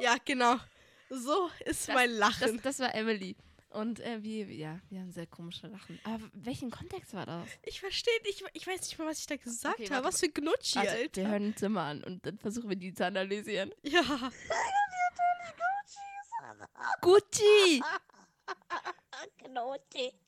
Ja, 0.00 0.16
genau. 0.24 0.56
So 1.10 1.50
ist 1.64 1.88
Das- 1.88 1.94
mein 1.94 2.10
Das, 2.10 2.18
Lachen. 2.18 2.62
das 2.62 2.78
war 2.80 2.94
Emily. 2.94 3.36
Und 3.70 4.00
äh, 4.00 4.22
wir, 4.22 4.46
ja, 4.50 4.80
wir 4.88 5.00
haben 5.00 5.12
sehr 5.12 5.26
komische 5.26 5.66
Lachen. 5.66 6.00
Aber 6.04 6.24
welchen 6.32 6.70
Kontext 6.70 7.12
war 7.12 7.26
das? 7.26 7.46
ich 7.64 7.80
verstehe 7.80 8.22
nicht, 8.24 8.42
ich 8.54 8.66
weiß 8.66 8.80
nicht 8.80 8.98
mal, 8.98 9.06
was 9.06 9.18
ich 9.20 9.26
da 9.26 9.36
gesagt 9.36 9.78
Okay, 9.78 9.92
habe. 9.92 10.06
Was 10.06 10.20
für 10.20 10.28
Gnutschi, 10.30 10.76
Warte, 10.76 10.90
Alter. 10.92 11.22
wir 11.22 11.28
hören 11.28 11.46
uns 11.48 11.62
immer 11.62 11.82
an 11.82 12.02
und 12.04 12.24
dann 12.24 12.38
versuchen 12.38 12.68
wir 12.70 12.76
die 12.76 12.94
zu 12.94 13.04
analysieren. 13.04 13.72
Ja. 13.82 14.30
Gucci! 17.00 17.82
Knote. 19.38 20.12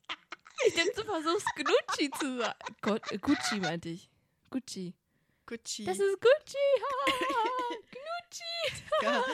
Ich 0.67 0.75
denke, 0.75 0.93
du 0.95 1.03
versuchst 1.05 1.47
Gucci 1.55 2.11
zu 2.19 2.37
sagen. 2.37 2.59
Gott, 2.81 3.11
äh, 3.11 3.17
Gucci 3.17 3.59
meinte 3.59 3.89
ich. 3.89 4.07
Gucci. 4.51 4.93
Gucci. 5.47 5.85
Das 5.85 5.97
ist 5.97 6.21
Gucci! 6.21 6.57
Ha, 6.79 7.11
Gucci! 7.11 7.97
gar, 9.01 9.25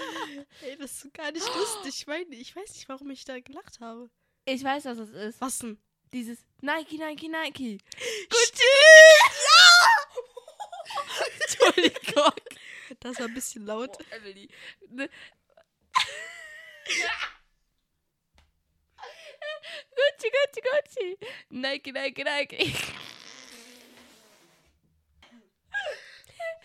ey, 0.62 0.78
das 0.78 1.04
ist 1.04 1.14
gar 1.14 1.32
nicht 1.32 1.46
lustig. 1.56 1.96
Ich 2.00 2.08
meine, 2.08 2.36
ich 2.36 2.56
weiß 2.56 2.74
nicht, 2.74 2.90
warum 2.90 3.10
ich 3.12 3.26
da 3.26 3.40
gelacht 3.40 3.80
habe. 3.80 4.10
Ich 4.46 4.64
weiß, 4.64 4.86
was 4.86 4.98
es 5.00 5.10
ist. 5.10 5.42
Was 5.42 5.60
denn? 5.60 5.80
Dieses 6.14 6.46
Nike, 6.62 6.98
Nike, 6.98 7.28
Nike. 7.28 7.80
Gucci! 8.30 8.64
Ja! 9.46 9.68
Entschuldigung. 11.42 12.32
Das 13.02 13.20
war 13.20 13.28
ein 13.28 13.34
bisschen 13.34 13.66
laut. 13.66 13.98
Oh, 14.00 14.04
Emily. 14.16 14.50
Ne? 14.90 15.10
Gucci, 19.96 20.32
Gucci, 20.32 20.62
Gucci. 20.62 21.18
Nike, 21.50 21.92
Nike, 21.92 22.24
Nike. 22.24 22.74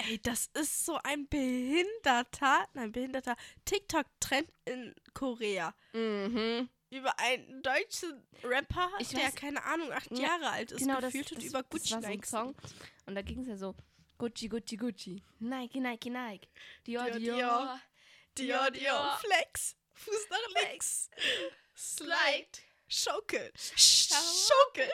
Ey, 0.09 0.19
das 0.23 0.47
ist 0.55 0.85
so 0.85 0.99
ein 1.05 1.29
behinderter, 1.29 2.69
nein, 2.75 2.93
behinderter 2.93 3.37
TikTok-Trend 3.65 4.49
in 4.65 4.95
Korea. 5.15 5.75
Mhm. 5.93 6.69
Über 6.91 7.19
einen 7.19 7.63
deutschen 7.63 8.23
Rapper, 8.45 8.91
Ich 8.99 9.09
der, 9.09 9.21
weiß- 9.21 9.35
keine 9.37 9.63
Ahnung, 9.65 9.91
acht 9.93 10.11
Ja, 10.11 10.25
Jahre 10.25 10.51
alt 10.51 10.73
ist, 10.73 10.79
Genau, 10.81 11.01
das, 11.01 11.13
gefühlt 11.13 11.31
das, 11.31 11.39
und 11.39 11.45
über 11.45 11.63
das 11.63 11.71
Gucci 11.71 11.93
war 11.95 12.01
so 12.03 12.07
ein 12.07 12.13
Nikes 12.13 12.31
Song. 12.31 12.55
Und 13.07 13.15
da 13.15 13.23
ging 13.23 13.41
es 13.41 13.49
ja 13.49 13.57
so, 13.57 13.75
Gucci, 14.19 14.49
Gucci, 14.49 14.77
Gucci. 14.77 15.23
Nike, 15.39 15.81
Nike, 15.81 16.11
Nike. 16.11 16.49
Dior, 16.87 17.05
Dior, 17.11 17.19
Dior. 17.19 17.37
Dior. 17.37 17.81
Dior, 18.39 18.71
Dior, 18.71 18.71
Dior. 18.71 19.19
Flex, 19.21 19.77
Fuß 19.95 20.27
nach 20.31 20.63
links, 20.69 21.09
Slide, 21.77 22.49
Schaukel, 22.89 23.53
Schau. 23.57 24.17
Schaukel. 24.17 24.91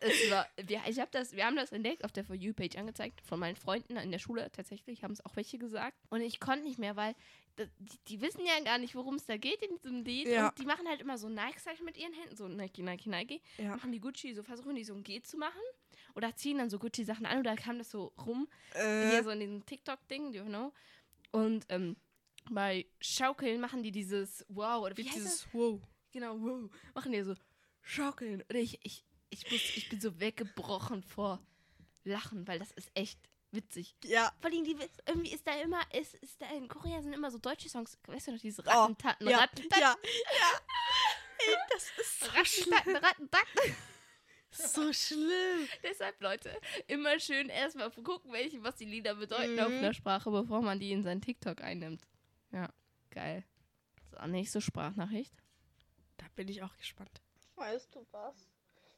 Es 0.00 0.30
war, 0.30 0.46
wir, 0.56 0.82
ich 0.86 0.98
hab 0.98 1.10
das, 1.12 1.32
wir 1.32 1.46
haben 1.46 1.56
das 1.56 1.72
entdeckt 1.72 2.04
auf 2.04 2.12
der 2.12 2.24
For 2.24 2.34
You-Page 2.34 2.76
angezeigt 2.76 3.20
von 3.22 3.38
meinen 3.38 3.56
Freunden 3.56 3.96
in 3.96 4.10
der 4.10 4.18
Schule. 4.18 4.50
Tatsächlich 4.52 5.02
haben 5.02 5.12
es 5.12 5.24
auch 5.24 5.34
welche 5.36 5.58
gesagt. 5.58 5.96
Und 6.10 6.20
ich 6.20 6.40
konnte 6.40 6.64
nicht 6.64 6.78
mehr, 6.78 6.96
weil 6.96 7.14
das, 7.56 7.68
die, 7.78 7.98
die 8.08 8.20
wissen 8.20 8.44
ja 8.44 8.62
gar 8.64 8.78
nicht, 8.78 8.94
worum 8.94 9.14
es 9.14 9.26
da 9.26 9.36
geht 9.36 9.62
in 9.62 9.76
diesem 9.76 10.04
Lied. 10.04 10.28
Ja. 10.28 10.48
Und 10.48 10.58
die 10.58 10.66
machen 10.66 10.86
halt 10.88 11.00
immer 11.00 11.16
so 11.16 11.28
Nike-Zeichen 11.28 11.84
mit 11.84 11.96
ihren 11.96 12.12
Händen. 12.12 12.36
So 12.36 12.48
Nike, 12.48 12.82
Nike, 12.82 13.08
Nike. 13.08 13.40
Ja. 13.58 13.70
Machen 13.70 13.92
die 13.92 14.00
Gucci, 14.00 14.34
so 14.34 14.42
versuchen 14.42 14.74
die 14.74 14.84
so 14.84 14.94
ein 14.94 15.04
G 15.04 15.22
zu 15.22 15.38
machen. 15.38 15.60
Oder 16.14 16.34
ziehen 16.36 16.58
dann 16.58 16.70
so 16.70 16.78
Gucci-Sachen 16.78 17.26
an. 17.26 17.38
Oder 17.38 17.56
kam 17.56 17.78
das 17.78 17.90
so 17.90 18.12
rum. 18.26 18.48
Äh, 18.74 19.10
Hier 19.10 19.24
so 19.24 19.30
in 19.30 19.40
diesem 19.40 19.64
TikTok-Ding, 19.64 20.32
you 20.32 20.44
know. 20.44 20.72
Und 21.30 21.66
ähm, 21.68 21.96
bei 22.50 22.86
Schaukeln 23.00 23.60
machen 23.60 23.82
die 23.82 23.92
dieses 23.92 24.44
Wow 24.48 24.84
oder 24.84 24.96
wie 24.96 25.04
heißt 25.04 25.16
das? 25.16 25.24
Dieses 25.24 25.48
Wow. 25.54 25.80
Genau, 26.12 26.40
wow. 26.40 26.70
Machen 26.94 27.12
die 27.12 27.22
so 27.22 27.34
Schaukeln. 27.82 28.42
Oder 28.48 28.58
ich, 28.58 28.78
ich, 28.82 29.04
ich, 29.34 29.50
muss, 29.50 29.60
ich 29.76 29.88
bin 29.88 30.00
so 30.00 30.18
weggebrochen 30.20 31.02
vor 31.02 31.40
Lachen, 32.04 32.46
weil 32.46 32.58
das 32.58 32.70
ist 32.72 32.90
echt 32.94 33.18
witzig. 33.50 33.94
Ja. 34.04 34.32
Vor 34.40 34.50
allem, 34.50 34.64
die, 34.64 34.76
irgendwie 35.06 35.32
ist 35.32 35.46
da 35.46 35.54
immer, 35.60 35.80
ist, 35.94 36.14
ist 36.14 36.40
da 36.40 36.46
in 36.50 36.68
Korea 36.68 37.00
sind 37.02 37.12
immer 37.12 37.30
so 37.30 37.38
deutsche 37.38 37.68
Songs, 37.68 37.98
weißt 38.06 38.28
du 38.28 38.32
noch, 38.32 38.40
diese 38.40 38.62
Oh, 38.62 38.70
Rattentaten, 38.70 39.28
Ja. 39.28 39.38
Rattentaten, 39.38 39.80
Ja. 39.82 39.96
ja. 40.38 40.60
Ey, 41.46 41.56
das 41.72 41.90
ist 41.98 42.20
so 42.20 42.26
schlimm. 42.44 42.74
Rattentaten, 42.74 42.96
Rattentaten. 43.04 43.76
So 44.50 44.92
schlimm. 44.92 45.68
Deshalb, 45.82 46.20
Leute, 46.20 46.56
immer 46.86 47.18
schön 47.18 47.48
erstmal 47.48 47.90
gucken, 47.90 48.30
welche, 48.32 48.62
was 48.62 48.76
die 48.76 48.84
Lieder 48.84 49.16
bedeuten 49.16 49.58
auf 49.58 49.68
Mhm. 49.68 49.78
einer 49.78 49.94
Sprache, 49.94 50.30
bevor 50.30 50.62
man 50.62 50.78
die 50.78 50.92
in 50.92 51.02
seinen 51.02 51.20
TikTok 51.20 51.60
einnimmt. 51.60 52.02
Ja, 52.52 52.68
geil. 53.10 53.42
So, 54.12 54.24
nächste 54.28 54.60
Sprachnachricht. 54.60 55.34
Da 56.18 56.26
bin 56.36 56.46
ich 56.46 56.62
auch 56.62 56.76
gespannt. 56.76 57.20
Weißt 57.56 57.92
du 57.96 58.06
was? 58.12 58.48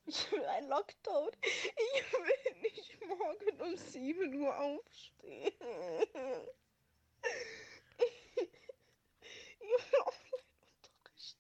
Ich 0.07 0.31
will 0.31 0.45
ein 0.45 0.69
Lockdown. 0.69 1.31
Ich 1.43 2.13
will 2.13 2.63
nicht 2.63 2.99
morgen 3.07 3.61
um 3.61 3.77
7 3.77 4.35
Uhr 4.41 4.57
aufstehen. 4.59 5.53
Ich 7.99 9.61
will 9.61 10.01
Online-Unterricht. 10.01 11.39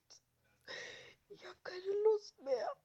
Ich 1.28 1.44
habe 1.44 1.58
keine 1.62 1.92
Lust 2.04 2.40
mehr. 2.40 2.76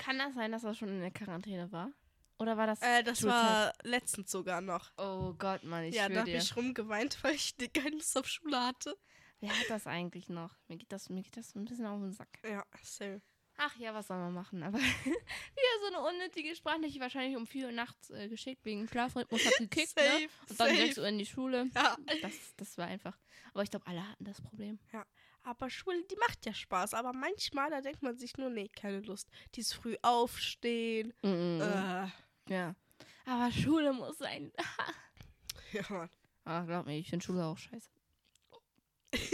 Kann 0.00 0.18
das 0.18 0.34
sein, 0.34 0.52
dass 0.52 0.62
das 0.62 0.76
schon 0.78 0.88
in 0.88 1.00
der 1.00 1.10
Quarantäne 1.10 1.70
war? 1.72 1.90
Oder 2.38 2.56
war 2.56 2.66
das 2.66 2.80
Äh, 2.82 3.02
das 3.02 3.20
Schulzeit? 3.20 3.36
war 3.40 3.72
letztens 3.82 4.30
sogar 4.30 4.60
noch. 4.60 4.92
Oh 4.96 5.32
Gott, 5.34 5.64
Mann, 5.64 5.84
ich 5.84 5.94
ja, 5.96 6.08
da 6.08 6.20
habe 6.20 6.30
ich 6.30 6.56
rumgeweint, 6.56 7.22
weil 7.24 7.34
ich 7.34 7.56
die 7.56 7.68
keine 7.68 7.96
Lust 7.96 8.16
auf 8.16 8.26
Schule 8.28 8.60
hatte. 8.60 8.96
Wer 9.40 9.50
hat 9.50 9.68
das 9.70 9.86
eigentlich 9.86 10.28
noch? 10.28 10.54
Mir 10.68 10.76
geht 10.76 10.92
das, 10.92 11.08
mir 11.08 11.22
geht 11.22 11.36
das 11.36 11.54
ein 11.54 11.64
bisschen 11.64 11.86
auf 11.86 12.00
den 12.00 12.12
Sack. 12.12 12.28
Ja, 12.44 12.64
same. 12.82 13.20
Ach 13.60 13.76
ja, 13.76 13.92
was 13.92 14.06
soll 14.06 14.16
man 14.18 14.32
machen? 14.32 14.62
Aber 14.62 14.78
wieder 15.04 15.74
so 15.80 15.86
eine 15.88 16.00
unnötige 16.08 16.54
Sprachnachricht, 16.54 17.00
wahrscheinlich 17.00 17.36
um 17.36 17.46
4 17.46 17.66
Uhr 17.66 17.72
nachts 17.72 18.10
äh, 18.10 18.28
geschickt, 18.28 18.64
wegen 18.64 18.86
Schlafrhythmus 18.88 19.44
hat 19.44 19.56
gekickt, 19.58 19.96
ne? 19.96 20.02
Safe, 20.04 20.28
Und 20.48 20.60
dann 20.60 20.68
safe. 20.68 20.76
6 20.86 20.98
Uhr 20.98 21.06
in 21.08 21.18
die 21.18 21.26
Schule. 21.26 21.70
Ja. 21.74 21.96
Das, 22.22 22.32
das 22.56 22.78
war 22.78 22.86
einfach. 22.86 23.18
Aber 23.52 23.62
ich 23.64 23.70
glaube, 23.70 23.86
alle 23.88 24.08
hatten 24.08 24.24
das 24.24 24.40
Problem. 24.40 24.78
Aber 25.42 25.70
Schule, 25.70 26.04
die 26.10 26.16
macht 26.16 26.46
ja 26.46 26.54
Spaß. 26.54 26.94
Aber 26.94 27.12
manchmal, 27.12 27.70
da 27.70 27.80
denkt 27.80 28.02
man 28.02 28.16
sich 28.16 28.36
nur, 28.36 28.48
nee, 28.50 28.68
keine 28.68 29.00
Lust. 29.00 29.28
Dieses 29.56 29.72
früh 29.72 29.96
aufstehen. 30.02 31.12
Mhm. 31.22 31.60
Äh, 31.60 32.08
Ja. 32.52 32.74
Aber 33.24 33.50
Schule 33.52 33.92
muss 33.92 34.18
sein. 34.18 34.52
ja, 35.72 35.82
Mann. 35.88 36.08
Ah, 36.44 36.62
glaub 36.62 36.86
mir, 36.86 36.96
ich 36.98 37.10
finde 37.10 37.24
Schule 37.26 37.44
auch 37.44 37.58
scheiße. 37.58 37.90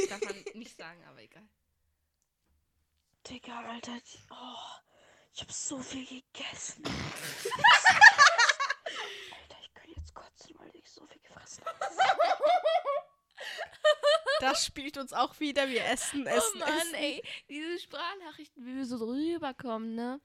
Darf 0.08 0.20
man 0.24 0.34
nicht 0.54 0.76
sagen, 0.76 1.00
aber 1.08 1.22
egal. 1.22 1.46
Digga, 3.28 3.60
Alter. 3.70 3.98
Oh, 4.30 4.80
ich 5.32 5.40
habe 5.40 5.52
so 5.52 5.78
viel 5.78 6.04
gegessen. 6.06 6.82
Alter, 6.84 6.94
ich 9.62 9.74
könnte 9.74 9.96
jetzt 9.98 10.14
kotzen, 10.14 10.54
weil 10.58 10.70
ich 10.74 10.88
so 10.90 11.06
viel 11.06 11.20
gefressen 11.22 11.64
habe. 11.64 11.78
Das 14.40 14.64
spielt 14.66 14.98
uns 14.98 15.12
auch 15.12 15.38
wieder. 15.40 15.68
Wir 15.68 15.84
essen, 15.86 16.26
essen, 16.26 16.56
oh 16.56 16.58
Mann, 16.58 16.76
essen. 16.78 16.94
ey. 16.94 17.22
Diese 17.48 17.78
Sprachnachrichten, 17.80 18.64
wie 18.66 18.76
wir 18.76 18.84
so 18.84 18.96
rüberkommen, 18.96 19.94
ne? 19.94 20.20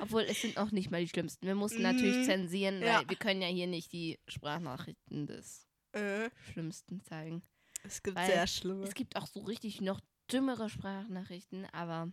Obwohl, 0.00 0.22
es 0.22 0.40
sind 0.42 0.58
auch 0.58 0.72
nicht 0.72 0.90
mal 0.90 1.00
die 1.00 1.08
schlimmsten. 1.08 1.46
Wir 1.46 1.54
mussten 1.54 1.82
natürlich 1.82 2.16
Mhm. 2.16 2.24
zensieren, 2.24 2.80
weil 2.80 2.88
Ja. 2.88 3.08
wir 3.08 3.16
können 3.16 3.40
ja 3.40 3.46
hier 3.48 3.68
nicht 3.68 3.92
die 3.92 4.18
Sprachnachrichten 4.26 5.26
des 5.26 5.68
Äh, 5.92 6.28
Schlimmsten 6.52 7.00
zeigen. 7.02 7.42
es 7.84 8.02
gibt 8.02 8.16
Weil 8.16 8.26
sehr 8.26 8.46
schlimme. 8.48 8.84
Es 8.84 8.94
gibt 8.94 9.14
auch 9.16 9.26
so 9.28 9.40
richtig 9.40 9.80
noch 9.80 10.00
dümmere 10.32 10.68
Sprachnachrichten, 10.70 11.66
aber 11.72 12.10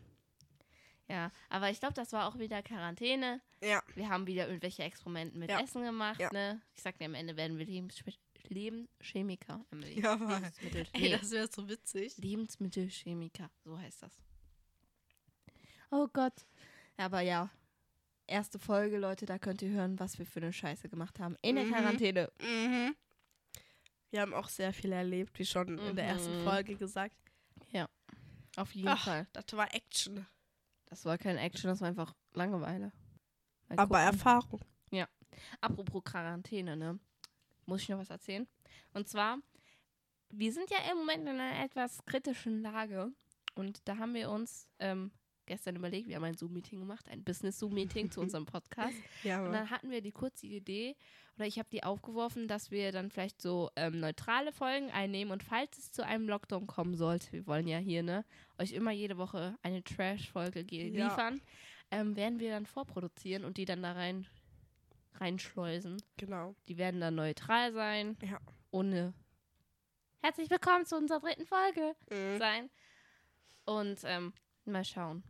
ja, 1.09 1.31
aber 1.49 1.69
ich 1.69 1.79
glaube, 1.79 1.93
das 1.95 2.13
war 2.13 2.27
auch 2.27 2.37
wieder 2.39 2.63
Quarantäne. 2.63 3.41
Ja. 3.61 3.83
Wir 3.95 4.09
haben 4.09 4.25
wieder 4.25 4.47
irgendwelche 4.47 4.83
Experimente 4.83 5.37
mit 5.37 5.49
Ja. 5.49 5.59
Essen 5.59 5.83
gemacht, 5.83 6.19
Ja. 6.19 6.29
ne? 6.31 6.61
Ich 6.75 6.81
sag 6.81 6.97
dir, 6.97 7.05
am 7.05 7.13
Ende 7.13 7.35
werden 7.35 7.57
wir 7.57 7.65
Lebens 7.65 8.01
Lebenschemiker. 8.49 9.65
Emily. 9.71 10.01
Ja. 10.01 10.15
Lebensmittel 10.15 10.87
Ey, 10.93 11.01
nee, 11.01 11.09
das 11.17 11.31
wäre 11.31 11.47
so 11.47 11.67
witzig. 11.69 12.17
Lebensmittelchemiker, 12.17 13.49
so 13.63 13.77
heißt 13.77 14.03
das. 14.03 14.17
Oh 15.91 16.07
Gott. 16.11 16.33
Aber 16.97 17.21
ja, 17.21 17.49
erste 18.27 18.59
Folge, 18.59 18.97
Leute, 18.97 19.25
da 19.25 19.37
könnt 19.39 19.61
ihr 19.61 19.69
hören, 19.69 19.99
was 19.99 20.19
wir 20.19 20.25
für 20.25 20.39
eine 20.41 20.51
Scheiße 20.53 20.89
gemacht 20.89 21.19
haben. 21.19 21.37
In 21.41 21.55
der 21.55 21.65
Mhm. 21.65 21.71
Quarantäne. 21.71 22.31
Mhm. 22.41 22.95
Wir 24.11 24.21
haben 24.21 24.33
auch 24.33 24.49
sehr 24.49 24.73
viel 24.73 24.91
erlebt, 24.91 25.37
wie 25.39 25.45
schon 25.45 25.77
in 25.79 25.95
der 25.95 26.05
ersten 26.05 26.39
Mhm. 26.39 26.43
Folge 26.43 26.75
gesagt. 26.75 27.15
Auf 28.55 28.73
jeden 28.75 28.87
Ach, 28.87 29.03
Fall. 29.03 29.27
das 29.33 29.45
war 29.53 29.73
Action. 29.73 30.25
Das 30.85 31.05
war 31.05 31.17
kein 31.17 31.37
Action, 31.37 31.69
das 31.69 31.81
war 31.81 31.87
einfach 31.87 32.13
Langeweile. 32.33 32.91
Mal 33.69 33.79
Aber 33.79 33.97
gucken. 33.99 34.13
Erfahrung. 34.13 34.61
Apropos 35.61 36.03
Quarantäne, 36.03 36.75
ne? 36.77 36.99
Muss 37.65 37.81
ich 37.81 37.89
noch 37.89 37.99
was 37.99 38.09
erzählen? 38.09 38.47
Und 38.93 39.07
zwar, 39.07 39.39
wir 40.29 40.51
sind 40.51 40.69
ja 40.69 40.77
im 40.91 40.97
Moment 40.99 41.27
in 41.27 41.39
einer 41.39 41.63
etwas 41.63 42.03
kritischen 42.05 42.61
Lage. 42.61 43.11
Und 43.55 43.87
da 43.87 43.97
haben 43.97 44.13
wir 44.13 44.29
uns 44.29 44.67
ähm, 44.79 45.11
gestern 45.45 45.75
überlegt, 45.75 46.07
wir 46.07 46.15
haben 46.15 46.23
ein 46.23 46.37
Zoom-Meeting 46.37 46.79
gemacht, 46.79 47.07
ein 47.09 47.23
Business-Zoom-Meeting 47.23 48.11
zu 48.11 48.21
unserem 48.21 48.45
Podcast. 48.45 48.93
Ja, 49.23 49.43
Und 49.45 49.51
dann 49.53 49.69
hatten 49.69 49.89
wir 49.89 50.01
die 50.01 50.11
kurze 50.11 50.45
Idee, 50.47 50.95
oder 51.37 51.45
ich 51.47 51.57
habe 51.59 51.69
die 51.71 51.83
aufgeworfen, 51.83 52.47
dass 52.47 52.69
wir 52.71 52.91
dann 52.91 53.09
vielleicht 53.09 53.41
so 53.41 53.71
ähm, 53.75 53.99
neutrale 53.99 54.51
Folgen 54.51 54.91
einnehmen. 54.91 55.31
Und 55.31 55.43
falls 55.43 55.77
es 55.77 55.91
zu 55.91 56.05
einem 56.05 56.27
Lockdown 56.29 56.67
kommen 56.67 56.95
sollte, 56.95 57.31
wir 57.31 57.47
wollen 57.47 57.67
ja 57.67 57.77
hier, 57.79 58.03
ne, 58.03 58.23
euch 58.59 58.71
immer 58.73 58.91
jede 58.91 59.17
Woche 59.17 59.57
eine 59.63 59.83
Trash-Folge 59.83 60.63
ge- 60.63 60.89
Ja. 60.95 61.07
liefern, 61.07 61.41
ähm, 61.91 62.15
werden 62.15 62.39
wir 62.39 62.51
dann 62.51 62.65
vorproduzieren 62.65 63.45
und 63.45 63.57
die 63.57 63.65
dann 63.65 63.81
da 63.83 63.93
rein 63.93 64.27
reinschleusen. 65.15 66.01
Genau. 66.17 66.55
Die 66.67 66.77
werden 66.77 66.99
dann 66.99 67.15
neutral 67.15 67.71
sein. 67.73 68.17
Ja. 68.23 68.39
Ohne 68.71 69.13
Herzlich 70.21 70.49
willkommen 70.49 70.85
zu 70.85 70.95
unserer 70.97 71.19
dritten 71.19 71.45
Folge 71.45 71.95
Mhm. 72.09 72.37
sein. 72.39 72.69
Und 73.65 73.99
ähm, 74.05 74.33
mal 74.65 74.85
schauen. 74.85 75.21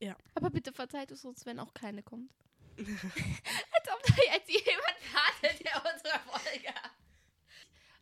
Ja. 0.00 0.16
Aber 0.34 0.50
bitte 0.50 0.72
verzeiht 0.72 1.10
es 1.10 1.24
uns, 1.24 1.44
wenn 1.46 1.58
auch 1.58 1.74
keine 1.74 2.02
kommt. 2.02 2.30
Als 2.78 2.86
ob 2.88 4.02
da 4.06 4.14
jetzt 4.32 4.48
jemand 4.48 4.96
wartet, 5.12 5.64
der 5.64 5.76
unsere 5.94 6.18
Folge 6.20 6.68
hat. 6.74 6.90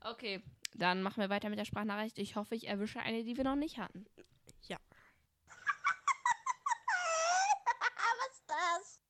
Okay, 0.03 0.43
dann 0.75 1.03
machen 1.03 1.21
wir 1.23 1.31
weiter 1.31 1.49
mit 1.49 1.59
der 1.59 1.65
Sprachnachricht. 1.65 2.19
Ich 2.19 2.37
hoffe, 2.37 2.55
ich 2.55 2.69
erwische 2.69 3.01
eine, 3.01 3.25
die 3.25 3.37
wir 3.37 3.45
noch 3.45 3.57
nicht 3.57 3.79
hatten. 3.79 4.07
Ja. 4.69 4.79
Was 8.19 8.33
ist 8.33 8.45
das? 8.47 9.01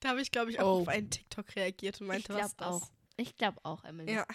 Da 0.00 0.10
habe 0.10 0.20
ich, 0.20 0.30
glaube 0.30 0.50
ich, 0.50 0.60
auch 0.60 0.78
Oh. 0.78 0.82
auf 0.82 0.88
einen 0.88 1.10
TikTok 1.10 1.54
reagiert 1.56 2.00
und 2.00 2.08
meinte, 2.08 2.32
ich 2.32 2.38
was 2.38 2.56
glaube 2.56 2.74
das? 2.74 2.82
auch. 2.82 2.90
Ich 3.16 3.36
glaube 3.36 3.60
auch, 3.64 3.84
Emily. 3.84 4.12
Ja. 4.12 4.26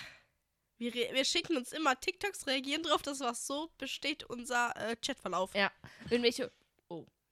Wir, 0.77 0.93
wir 0.93 1.25
schicken 1.25 1.57
uns 1.57 1.71
immer 1.71 1.99
TikToks, 1.99 2.45
reagieren 2.47 2.83
drauf, 2.83 3.01
das 3.01 3.19
was 3.19 3.47
so 3.47 3.71
besteht 3.77 4.23
unser 4.23 4.75
äh, 4.77 4.95
Chatverlauf. 4.97 5.53
Ja. 5.55 5.71
Irgendwelche. 6.09 6.51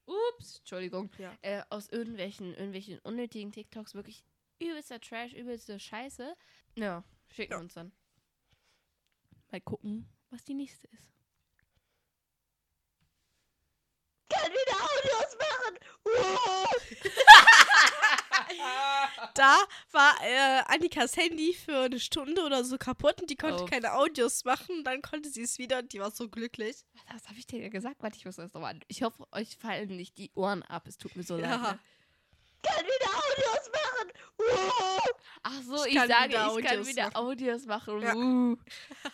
Ups, 0.05 0.59
Entschuldigung. 0.59 1.09
Ja. 1.17 1.33
Äh, 1.41 1.63
aus 1.69 1.89
irgendwelchen, 1.89 2.51
irgendwelchen 2.53 3.00
unnötigen 3.00 3.51
TikToks 3.51 3.95
wirklich 3.95 4.24
übelster 4.59 5.00
Trash, 5.01 5.33
übelste 5.33 5.79
Scheiße. 5.79 6.35
Ja, 6.75 7.03
schicken 7.29 7.53
Ja. 7.53 7.59
uns 7.59 7.74
dann. 7.74 7.91
Mal 9.51 9.62
gucken, 9.62 10.07
was 10.29 10.43
die 10.43 10.53
nächste 10.53 10.88
ist. 10.88 11.12
Kann 14.29 14.51
wieder 14.51 14.75
Audios 14.83 15.38
machen. 15.39 15.79
Wow. 16.03 16.65
Da 19.35 19.57
war 19.91 20.15
äh, 20.23 20.61
Annikas 20.73 21.15
Handy 21.17 21.53
für 21.53 21.77
eine 21.81 21.99
Stunde 21.99 22.41
oder 22.43 22.63
so 22.63 22.77
kaputt 22.77 23.21
und 23.21 23.29
die 23.29 23.35
konnte 23.35 23.63
Oh. 23.63 23.65
keine 23.65 23.93
Audios 23.93 24.43
machen. 24.45 24.83
Dann 24.83 25.01
konnte 25.01 25.29
sie 25.29 25.41
es 25.43 25.57
wieder 25.57 25.79
und 25.79 25.93
die 25.93 25.99
war 25.99 26.09
so 26.11 26.29
glücklich. 26.29 26.77
Was, 26.93 27.15
was 27.21 27.27
habe 27.29 27.37
ich 27.39 27.45
dir 27.45 27.61
ja 27.61 27.69
gesagt? 27.69 28.01
Warte, 28.01 28.17
ich 28.17 28.25
muss 28.25 28.37
das 28.37 28.53
nochmal. 28.53 28.79
Ich 28.87 29.03
hoffe, 29.03 29.25
euch 29.31 29.57
fallen 29.57 29.95
nicht 29.95 30.17
die 30.17 30.31
Ohren 30.35 30.63
ab. 30.63 30.87
Es 30.87 30.97
tut 30.97 31.15
mir 31.15 31.23
so 31.23 31.37
Ja. 31.37 31.49
leid. 31.55 31.61
Ne? 31.61 31.79
Kann 32.63 32.83
wieder 32.85 33.11
Audios 33.13 33.71
machen. 33.71 34.11
Wow. 34.37 34.94
Ach 35.47 35.61
so, 35.61 35.85
Ich 35.85 35.93
ich, 35.93 35.99
sage, 35.99 36.33
ich 36.57 36.65
kann 36.65 36.87
wieder 36.87 37.03
machen. 37.03 37.15
Audios 37.17 37.65
machen. 37.67 38.01
Ja. 38.01 38.15
Uh. 38.15 38.57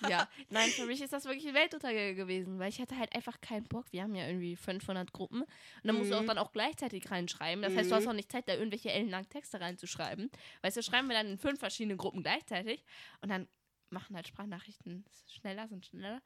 ja, 0.09 0.29
nein, 0.49 0.69
für 0.69 0.85
mich 0.85 1.01
ist 1.01 1.11
das 1.11 1.25
wirklich 1.25 1.45
ein 1.45 1.53
Weltuntergang 1.53 2.15
gewesen, 2.15 2.57
weil 2.57 2.69
ich 2.69 2.79
hatte 2.79 2.97
halt 2.97 3.13
einfach 3.13 3.41
keinen 3.41 3.65
Bock. 3.65 3.85
Wir 3.91 4.03
haben 4.03 4.15
ja 4.15 4.25
irgendwie 4.27 4.55
500 4.55 5.11
Gruppen 5.11 5.41
und 5.41 5.49
dann 5.83 5.97
musst 5.97 6.09
du 6.09 6.15
auch 6.15 6.21
Mhm. 6.21 6.27
dann 6.27 6.37
auch 6.37 6.53
gleichzeitig 6.53 7.11
reinschreiben. 7.11 7.61
Das 7.61 7.75
heißt, 7.75 7.91
du 7.91 7.95
hast 7.95 8.03
Mhm. 8.05 8.09
auch 8.11 8.13
nicht 8.13 8.31
Zeit, 8.31 8.47
da 8.47 8.53
irgendwelche 8.53 8.91
ellenlangen 8.91 9.27
Texte 9.27 9.59
reinzuschreiben. 9.59 10.31
Weißt 10.61 10.77
du, 10.77 10.83
schreiben 10.83 11.09
wir 11.09 11.15
dann 11.17 11.27
in 11.27 11.37
fünf 11.37 11.59
verschiedenen 11.59 11.97
Gruppen 11.97 12.23
gleichzeitig 12.23 12.85
und 13.21 13.27
dann 13.29 13.49
machen 13.89 14.15
halt 14.15 14.25
Sprachnachrichten 14.29 15.03
schneller, 15.27 15.67
sind 15.67 15.85
schneller. 15.85 16.21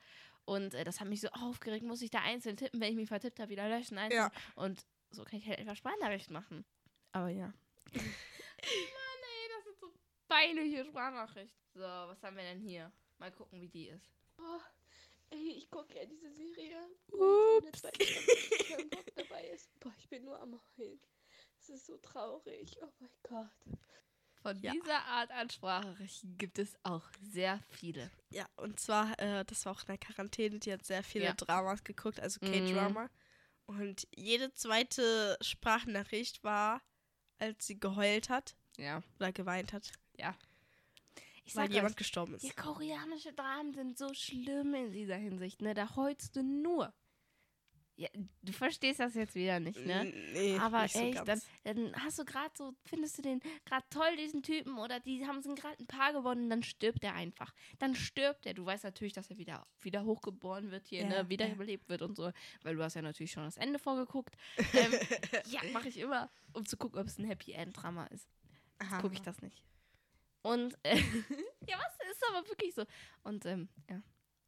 Und 0.45 0.75
äh, 0.75 0.83
das 0.83 0.99
hat 0.99 1.07
mich 1.07 1.21
so 1.21 1.29
aufgeregt, 1.29 1.83
muss 1.83 2.03
ich 2.03 2.11
da 2.11 2.19
einzeln 2.19 2.57
tippen, 2.57 2.79
wenn 2.79 2.89
ich 2.91 2.95
mich 2.95 3.07
vertippt 3.09 3.39
habe, 3.39 3.49
wieder 3.49 3.67
löschen, 3.67 3.97
einzeln. 3.97 4.19
Ja. 4.19 4.31
Und 4.53 4.85
so 5.09 5.23
kann 5.23 5.39
ich 5.39 5.47
halt 5.47 5.57
einfach 5.57 5.75
Sprachnachrichten 5.75 6.31
machen. 6.33 6.63
Aber 7.11 7.29
ja. 7.29 7.51
Peinliche 10.35 10.83
Sprachnachricht. 10.83 11.55
So, 11.73 11.79
was 11.81 12.21
haben 12.21 12.35
wir 12.35 12.43
denn 12.43 12.59
hier? 12.59 12.91
Mal 13.19 13.31
gucken, 13.31 13.61
wie 13.61 13.69
die 13.69 13.87
ist. 13.87 14.05
Oh, 14.37 14.59
ey, 15.29 15.53
ich 15.57 15.69
gucke 15.71 15.95
ja 15.95 16.03
diese 16.05 16.29
Serie. 16.33 16.77
Staffel 17.73 18.05
kein 18.67 18.89
Bock 18.89 19.05
dabei 19.15 19.47
ist. 19.47 19.79
Boah, 19.79 19.93
ich 19.97 20.09
bin 20.09 20.25
nur 20.25 20.37
am 20.41 20.59
Heulen. 20.77 20.99
Es 21.61 21.69
ist 21.69 21.85
so 21.85 21.97
traurig. 21.99 22.75
Oh 22.81 22.89
mein 22.99 23.09
Gott. 23.23 23.47
Von 24.41 24.61
Ja. 24.61 24.73
dieser 24.73 25.05
Art 25.05 25.31
an 25.31 25.49
Sprachnachrichten 25.49 26.37
gibt 26.37 26.59
es 26.59 26.75
auch 26.83 27.07
sehr 27.21 27.61
viele. 27.69 28.11
Ja, 28.29 28.45
und 28.57 28.77
zwar, 28.77 29.17
äh, 29.19 29.45
das 29.45 29.65
war 29.65 29.71
auch 29.71 29.81
in 29.83 29.87
der 29.87 29.97
Quarantäne, 29.99 30.59
die 30.59 30.73
hat 30.73 30.85
sehr 30.85 31.03
viele 31.03 31.25
Ja. 31.25 31.33
Dramas 31.33 31.83
geguckt, 31.85 32.19
also 32.19 32.39
Mhm. 32.45 32.51
K-Drama. 32.51 33.09
Und 33.67 34.05
jede 34.13 34.53
zweite 34.53 35.37
Sprachnachricht 35.39 36.43
war, 36.43 36.81
als 37.39 37.65
sie 37.67 37.79
geheult 37.79 38.27
hat 38.27 38.57
Ja. 38.77 39.01
oder 39.15 39.31
geweint 39.31 39.71
hat, 39.71 39.93
Ich 41.43 41.55
weil 41.55 41.71
jemand 41.71 41.91
euch, 41.91 41.97
gestorben 41.97 42.33
ist. 42.33 42.43
die 42.43 42.49
koreanische 42.49 43.31
Dramen 43.33 43.73
sind 43.73 43.97
so 43.97 44.13
schlimm 44.13 44.73
in 44.73 44.91
dieser 44.91 45.15
Hinsicht, 45.15 45.61
ne? 45.61 45.73
Da 45.75 45.95
heulst 45.95 46.35
du 46.35 46.43
nur. 46.43 46.93
Ja, 47.97 48.09
du 48.41 48.51
verstehst 48.51 48.99
das 48.99 49.13
jetzt 49.13 49.35
wieder 49.35 49.61
nicht, 49.61 49.79
ne? 49.85 50.11
Nee, 50.33 50.57
Aber 50.57 50.81
nicht 50.83 50.95
so 50.95 50.99
echt, 50.99 51.25
dann, 51.25 51.41
dann 51.63 51.95
hast 52.03 52.19
du 52.19 52.25
gerade 52.25 52.51
so, 52.57 52.73
findest 52.83 53.17
du 53.17 53.21
den 53.21 53.39
gerade 53.63 53.85
toll, 53.89 54.17
diesen 54.17 54.43
Typen, 54.43 54.77
oder 54.79 54.99
die 54.99 55.25
haben 55.25 55.41
sind 55.41 55.57
gerade 55.57 55.77
ein 55.79 55.87
Paar 55.87 56.11
gewonnen, 56.11 56.49
dann 56.49 56.61
stirbt 56.61 57.05
er 57.05 57.13
einfach. 57.13 57.53
Dann 57.79 57.95
stirbt 57.95 58.45
er. 58.47 58.53
Du 58.53 58.65
weißt 58.65 58.83
natürlich, 58.83 59.13
dass 59.13 59.29
er 59.29 59.37
wieder, 59.37 59.65
wieder 59.79 60.03
hochgeboren 60.03 60.71
wird 60.71 60.87
hier, 60.87 61.03
Ja, 61.03 61.07
ne? 61.07 61.15
ja. 61.15 61.29
wiederbelebt 61.29 61.87
wird 61.87 62.01
und 62.01 62.17
so, 62.17 62.31
weil 62.63 62.75
du 62.75 62.83
hast 62.83 62.95
ja 62.95 63.01
natürlich 63.01 63.31
schon 63.31 63.43
das 63.45 63.55
Ende 63.55 63.79
vorgeguckt. 63.79 64.35
ähm, 64.57 64.91
ja, 65.45 65.61
mache 65.71 65.87
ich 65.87 65.97
immer, 65.97 66.29
um 66.51 66.65
zu 66.65 66.75
gucken, 66.75 66.99
ob 66.99 67.07
es 67.07 67.17
ein 67.17 67.23
Happy 67.25 67.53
End 67.53 67.81
Drama 67.81 68.07
ist. 68.07 68.27
Gucke 68.99 69.13
ich 69.13 69.21
das 69.21 69.41
nicht. 69.41 69.63
Und 70.45 70.75
äh, 70.83 70.95
ja, 71.67 71.77
was 71.79 72.11
ist 72.11 72.23
aber 72.29 72.47
wirklich 72.47 72.75
so. 72.75 72.85
Und 73.23 73.45
ähm, 73.47 73.67
ja, 73.89 74.01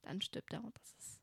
dann 0.04 0.22
stirbt 0.22 0.54
er 0.54 0.64
und 0.64 0.78
das 0.78 0.94
ist. 1.00 1.20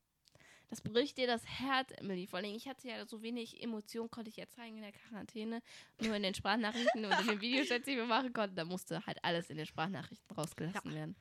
Das 0.68 0.80
bricht 0.80 1.16
dir 1.18 1.28
das 1.28 1.46
Herz, 1.46 1.92
Emily. 1.98 2.26
Vor 2.26 2.40
allem, 2.40 2.52
ich 2.56 2.66
hatte 2.66 2.88
ja 2.88 3.06
so 3.06 3.22
wenig 3.22 3.62
Emotionen, 3.62 4.10
konnte 4.10 4.30
ich 4.30 4.36
ja 4.36 4.48
zeigen 4.48 4.76
in 4.76 4.82
der 4.82 4.90
Quarantäne. 4.92 5.62
Nur 6.00 6.16
in 6.16 6.24
den 6.24 6.34
Sprachnachrichten 6.34 7.04
und 7.04 7.20
in 7.20 7.26
den 7.28 7.40
Videochats, 7.40 7.84
die 7.84 7.94
wir 7.96 8.06
machen 8.06 8.32
konnten. 8.32 8.56
Da 8.56 8.64
musste 8.64 9.04
halt 9.06 9.22
alles 9.22 9.48
in 9.50 9.56
den 9.58 9.66
Sprachnachrichten 9.66 10.36
rausgelassen 10.36 10.92
werden. 10.92 11.14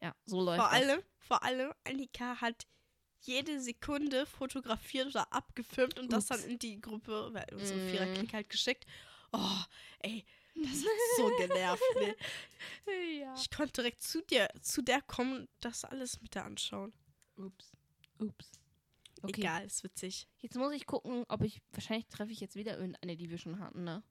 Ja, 0.00 0.14
so 0.26 0.40
läuft 0.40 0.60
Vor 0.60 0.70
das. 0.70 0.80
allem, 0.80 1.02
vor 1.18 1.42
allem, 1.42 1.72
Annika 1.82 2.40
hat 2.40 2.66
jede 3.22 3.58
Sekunde 3.58 4.26
fotografiert 4.26 5.08
oder 5.08 5.32
abgefilmt 5.32 5.98
und 5.98 6.12
das 6.12 6.30
Ups. 6.30 6.42
dann 6.42 6.50
in 6.50 6.58
die 6.60 6.80
Gruppe, 6.80 7.30
weil 7.32 7.46
unsere 7.52 7.80
Mm. 7.80 7.88
Viererklick 7.90 8.32
halt 8.34 8.48
geschickt. 8.50 8.86
Oh, 9.32 9.58
ey, 10.00 10.24
das 10.54 10.84
hat 10.84 11.16
so 11.16 11.36
genervt, 11.36 11.82
ne? 11.96 12.16
ja. 13.20 13.34
Ich 13.34 13.50
konnte 13.50 13.72
direkt 13.72 14.02
zu 14.02 14.22
dir, 14.22 14.48
zu 14.60 14.82
der 14.82 15.02
kommen, 15.02 15.48
das 15.60 15.84
alles 15.84 16.20
mit 16.20 16.34
der 16.34 16.44
anschauen. 16.44 16.92
Ups. 17.36 17.72
Ups. 18.18 18.52
Okay. 19.22 19.40
Egal, 19.40 19.64
ist 19.64 19.82
witzig. 19.84 20.28
Jetzt 20.38 20.56
muss 20.56 20.72
ich 20.72 20.86
gucken, 20.86 21.24
ob 21.28 21.42
ich. 21.42 21.62
Wahrscheinlich 21.72 22.06
treffe 22.08 22.32
ich 22.32 22.40
jetzt 22.40 22.56
wieder 22.56 22.76
irgendeine, 22.78 23.16
die 23.16 23.30
wir 23.30 23.38
schon 23.38 23.58
hatten, 23.58 23.84
ne? 23.84 24.02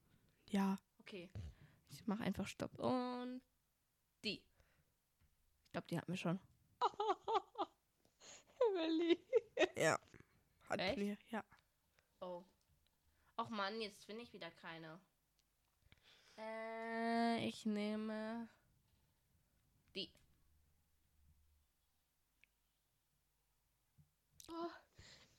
Ja. 0.49 0.79
Okay. 1.01 1.29
Ich 1.89 2.07
mache 2.07 2.23
einfach 2.23 2.47
Stopp. 2.47 2.77
Und 2.79 3.41
die. 4.23 4.41
Ich 5.65 5.71
glaube, 5.71 5.87
die 5.87 5.97
hatten 5.97 6.11
wir 6.11 6.17
schon. 6.17 6.39
Emily. 8.69 9.19
Ja. 9.75 9.99
Hat 10.69 10.79
Echt? 10.79 10.97
mir, 10.97 11.17
ja. 11.29 11.43
Oh. 12.21 12.43
Och 13.37 13.49
Mann, 13.49 13.81
jetzt 13.81 14.05
finde 14.05 14.23
ich 14.23 14.33
wieder 14.33 14.51
keine. 14.51 14.99
Äh, 16.37 17.47
ich 17.47 17.65
nehme 17.65 18.47
die. 19.95 20.11
Oh, 24.49 24.69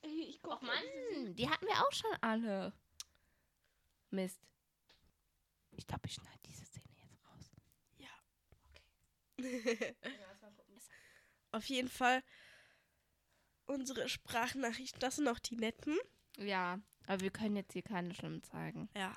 ey, 0.01 0.23
ich 0.29 0.41
gucke 0.41 0.55
Och 0.55 0.61
Mann, 0.61 1.35
die 1.35 1.49
hatten 1.49 1.65
wir 1.65 1.79
auch 1.85 1.91
schon 1.93 2.15
alle. 2.21 2.73
Mist. 4.11 4.39
Ich 5.71 5.85
glaube, 5.87 6.07
ich 6.07 6.13
schneide 6.13 6.39
diese 6.45 6.65
Szene 6.65 6.85
jetzt 7.01 7.19
raus. 7.27 7.51
Auf 11.51 11.65
jeden 11.65 11.89
Fall 11.89 12.23
unsere 13.65 14.07
Sprachnachrichten, 14.09 14.99
das 14.99 15.17
sind 15.17 15.27
auch 15.27 15.39
die 15.39 15.55
netten. 15.55 15.97
Ja, 16.37 16.79
aber 17.07 17.21
wir 17.21 17.31
können 17.31 17.55
jetzt 17.55 17.73
hier 17.73 17.81
keine 17.81 18.13
schlimmen 18.13 18.43
zeigen. 18.43 18.89
Ja, 18.95 19.15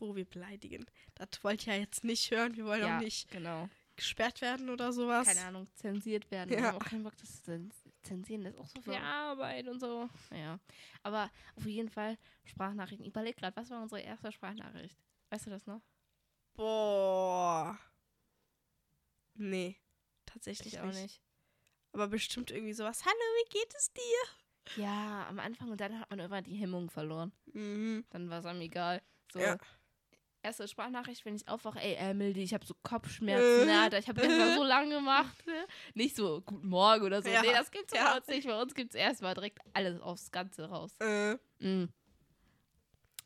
wo 0.00 0.16
wir 0.16 0.24
beleidigen. 0.24 0.86
Das 1.14 1.28
wollt 1.42 1.66
ihr 1.66 1.74
ja 1.74 1.80
jetzt 1.80 2.04
nicht 2.04 2.30
hören. 2.30 2.56
Wir 2.56 2.64
wollen 2.64 2.80
ja, 2.82 2.96
auch 2.96 3.00
nicht 3.00 3.30
genau. 3.30 3.68
gesperrt 3.96 4.40
werden 4.40 4.70
oder 4.70 4.92
sowas. 4.92 5.26
Keine 5.26 5.42
Ahnung, 5.46 5.68
zensiert 5.74 6.30
werden. 6.30 6.50
Ja. 6.52 6.58
Wir 6.58 6.66
haben 6.68 6.76
auch 6.76 6.84
keinen 6.84 7.02
Bock, 7.04 7.16
das 7.18 7.42
zu 7.42 7.50
zens- 7.52 7.84
zensieren. 8.02 8.44
Das 8.44 8.54
ist 8.54 8.60
auch 8.60 8.68
so 8.68 8.80
viel. 8.82 8.94
Arbeit 8.94 9.68
und 9.68 9.80
so. 9.80 10.08
Ja. 10.32 10.58
Aber 11.02 11.30
auf 11.56 11.66
jeden 11.66 11.90
Fall 11.90 12.16
Sprachnachrichten. 12.44 13.04
Ich 13.04 13.10
überleg 13.10 13.36
gerade, 13.36 13.56
was 13.56 13.70
war 13.70 13.82
unsere 13.82 14.00
erste 14.00 14.32
Sprachnachricht? 14.32 14.96
Weißt 15.30 15.46
du 15.46 15.50
das 15.50 15.66
noch? 15.66 15.80
Boah. 16.54 17.78
Nee, 19.34 19.76
tatsächlich 20.26 20.74
Ich 20.74 20.82
nicht. 20.82 21.22
Aber 21.92 22.08
bestimmt 22.08 22.50
irgendwie 22.50 22.72
sowas. 22.72 23.04
Hallo, 23.04 23.14
wie 23.44 23.48
geht 23.50 23.74
es 23.76 23.92
dir? 23.92 24.82
Ja, 24.82 25.26
am 25.28 25.38
Anfang 25.40 25.70
und 25.70 25.80
dann 25.80 25.98
hat 25.98 26.10
man 26.10 26.18
irgendwann 26.20 26.44
die 26.44 26.54
Hemmung 26.56 26.90
verloren. 26.90 27.32
Mhm. 27.52 28.04
Dann 28.10 28.28
war 28.30 28.40
es 28.40 28.46
einem 28.46 28.60
egal. 28.60 29.02
So, 29.32 29.40
Ja. 29.40 29.56
Erste 30.42 30.66
Sprachnachricht, 30.68 31.24
wenn 31.24 31.34
ich 31.36 31.46
aufwache, 31.48 31.80
ey, 31.80 31.94
Emily, 31.96 32.42
ich 32.42 32.54
habe 32.54 32.64
so 32.66 32.74
Kopfschmerzen, 32.82 33.68
Äh. 33.68 33.72
Alter, 33.72 33.98
ich 33.98 34.08
habe 34.08 34.20
gestern 34.20 34.54
so 34.56 34.62
lange 34.64 34.94
gemacht. 34.96 35.46
Ne? 35.46 35.66
Nicht 35.94 36.16
so, 36.16 36.40
guten 36.42 36.68
Morgen 36.68 37.04
oder 37.04 37.22
so. 37.22 37.28
Ja. 37.28 37.42
Nee, 37.42 37.52
das 37.52 37.70
gibt's 37.70 37.92
Ja. 37.94 38.12
bei 38.12 38.16
uns 38.18 38.26
nicht. 38.28 38.46
Bei 38.46 38.60
uns 38.60 38.74
gibt's 38.74 38.94
erstmal 38.94 39.34
direkt 39.34 39.58
alles 39.74 40.00
aufs 40.00 40.30
Ganze 40.30 40.68
raus. 40.68 40.94
Äh, 41.00 41.36
Mhm. 41.58 41.90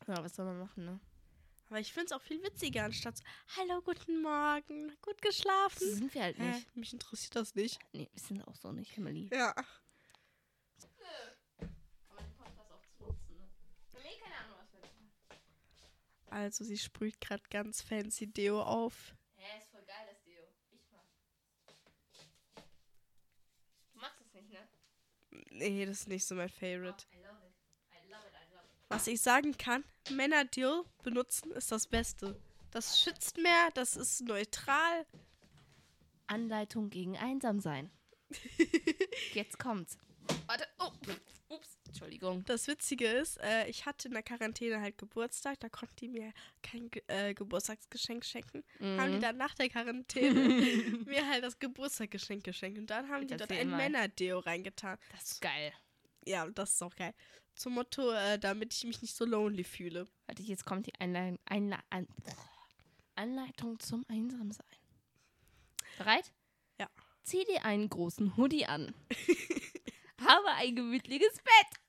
Ja, 0.07 0.23
was 0.23 0.35
soll 0.35 0.45
man 0.45 0.59
machen, 0.59 0.85
ne? 0.85 0.99
aber 1.67 1.79
ich 1.79 1.91
finde 1.91 2.05
es 2.05 2.11
auch 2.11 2.21
viel 2.21 2.43
witziger, 2.43 2.83
anstatt 2.83 3.17
so, 3.17 3.23
Hallo, 3.57 3.81
guten 3.81 4.21
Morgen, 4.21 4.91
gut 5.01 5.19
geschlafen. 5.21 5.79
So 5.79 5.95
sind 5.95 6.13
wir 6.13 6.21
halt 6.21 6.37
Hä? 6.37 6.43
nicht. 6.51 6.75
Mich 6.75 6.93
interessiert 6.93 7.35
das 7.35 7.55
nicht. 7.55 7.79
Nee, 7.91 8.07
wir 8.13 8.21
sind 8.21 8.47
auch 8.47 8.55
so 8.55 8.71
nicht, 8.71 8.95
Emily. 8.97 9.29
Ja. 9.33 9.55
Also, 16.35 16.65
sie 16.65 16.77
sprüht 16.77 17.21
gerade 17.21 17.43
ganz 17.49 17.81
fancy 17.81 18.27
Deo 18.27 18.61
auf. 18.61 19.15
Hä, 19.37 19.57
ist 19.57 19.69
voll 19.69 19.85
geil, 19.85 20.05
das 20.05 20.21
Deo. 20.23 20.43
Ich 20.69 20.91
mag. 20.91 21.05
Du 23.93 23.99
magst 24.01 24.19
es 24.19 24.33
nicht, 24.33 24.49
ne? 24.49 24.67
Nee, 25.51 25.85
das 25.85 26.01
ist 26.01 26.07
nicht 26.09 26.25
so 26.25 26.35
mein 26.35 26.49
Favorite. 26.49 27.05
I 27.13 27.19
love 27.19 27.39
it. 27.47 27.53
I 27.93 28.11
love 28.11 28.27
it, 28.27 28.33
I 28.33 28.53
love 28.53 28.65
it. 28.65 28.85
Was 28.89 29.07
ich 29.07 29.21
sagen 29.21 29.57
kann, 29.57 29.85
Männer 30.11 30.43
Deo 30.43 30.83
benutzen 31.03 31.51
ist 31.51 31.71
das 31.71 31.87
Beste. 31.87 32.37
Das 32.69 33.01
schützt 33.01 33.37
mehr, 33.37 33.69
das 33.73 33.95
ist 33.95 34.19
neutral. 34.19 35.05
Anleitung 36.27 36.89
gegen 36.89 37.15
Einsamsein. 37.15 37.89
Jetzt 39.33 39.57
kommt's. 39.57 39.97
Warte. 40.47 40.67
Oh. 40.79 40.91
Entschuldigung. 41.95 42.43
Das 42.45 42.67
Witzige 42.67 43.07
ist, 43.07 43.37
äh, 43.41 43.67
ich 43.69 43.85
hatte 43.85 44.09
in 44.09 44.13
der 44.13 44.23
Quarantäne 44.23 44.81
halt 44.81 44.97
Geburtstag, 44.97 45.59
da 45.61 45.69
konnten 45.69 45.95
die 45.95 46.07
mir 46.09 46.33
kein 46.61 46.89
Ge 46.91 47.01
äh, 47.07 47.33
Geburtstagsgeschenk 47.33 48.25
schenken. 48.25 48.63
Haben 48.81 49.11
die 49.11 49.17
Mhm. 49.17 49.21
dann 49.21 49.37
nach 49.37 49.55
der 49.55 49.69
Quarantäne 49.69 50.33
mir 51.05 51.27
halt 51.29 51.43
das 51.43 51.57
Geburtstagsgeschenk 51.59 52.43
geschenkt. 52.43 52.77
Und 52.79 52.89
dann 52.89 53.07
haben 53.09 53.21
Jetzt 53.21 53.31
die 53.33 53.37
dort 53.37 53.51
ein. 53.51 53.69
Männerdeo 53.69 54.39
reingetan. 54.39 54.97
Das 55.11 55.31
ist 55.31 55.41
geil. 55.41 55.71
Ja, 56.25 56.45
das 56.49 56.73
ist 56.73 56.81
auch 56.83 56.95
geil. 56.95 57.13
Zum 57.55 57.73
Motto, 57.75 58.11
äh, 58.11 58.37
damit 58.37 58.73
ich 58.73 58.83
mich 58.83 59.01
nicht 59.01 59.15
so 59.15 59.23
lonely 59.23 59.63
fühle. 59.63 60.07
Warte, 60.25 60.43
jetzt 60.43 60.65
kommt 60.65 60.87
die 60.87 60.95
Einle 60.99 61.39
Einle 61.45 61.77
An 61.89 62.07
Anleitung 63.15 63.79
zum 63.79 64.05
Einsamsein. 64.09 64.65
Bereit? 65.97 66.33
Ja. 66.77 66.89
Zieh 67.23 67.45
dir 67.45 67.63
einen 67.63 67.87
großen 67.89 68.35
Hoodie 68.35 68.65
an. 68.65 68.93
Habe 70.19 70.47
ein 70.57 70.75
gemütliches 70.75 71.35
Bett. 71.35 71.79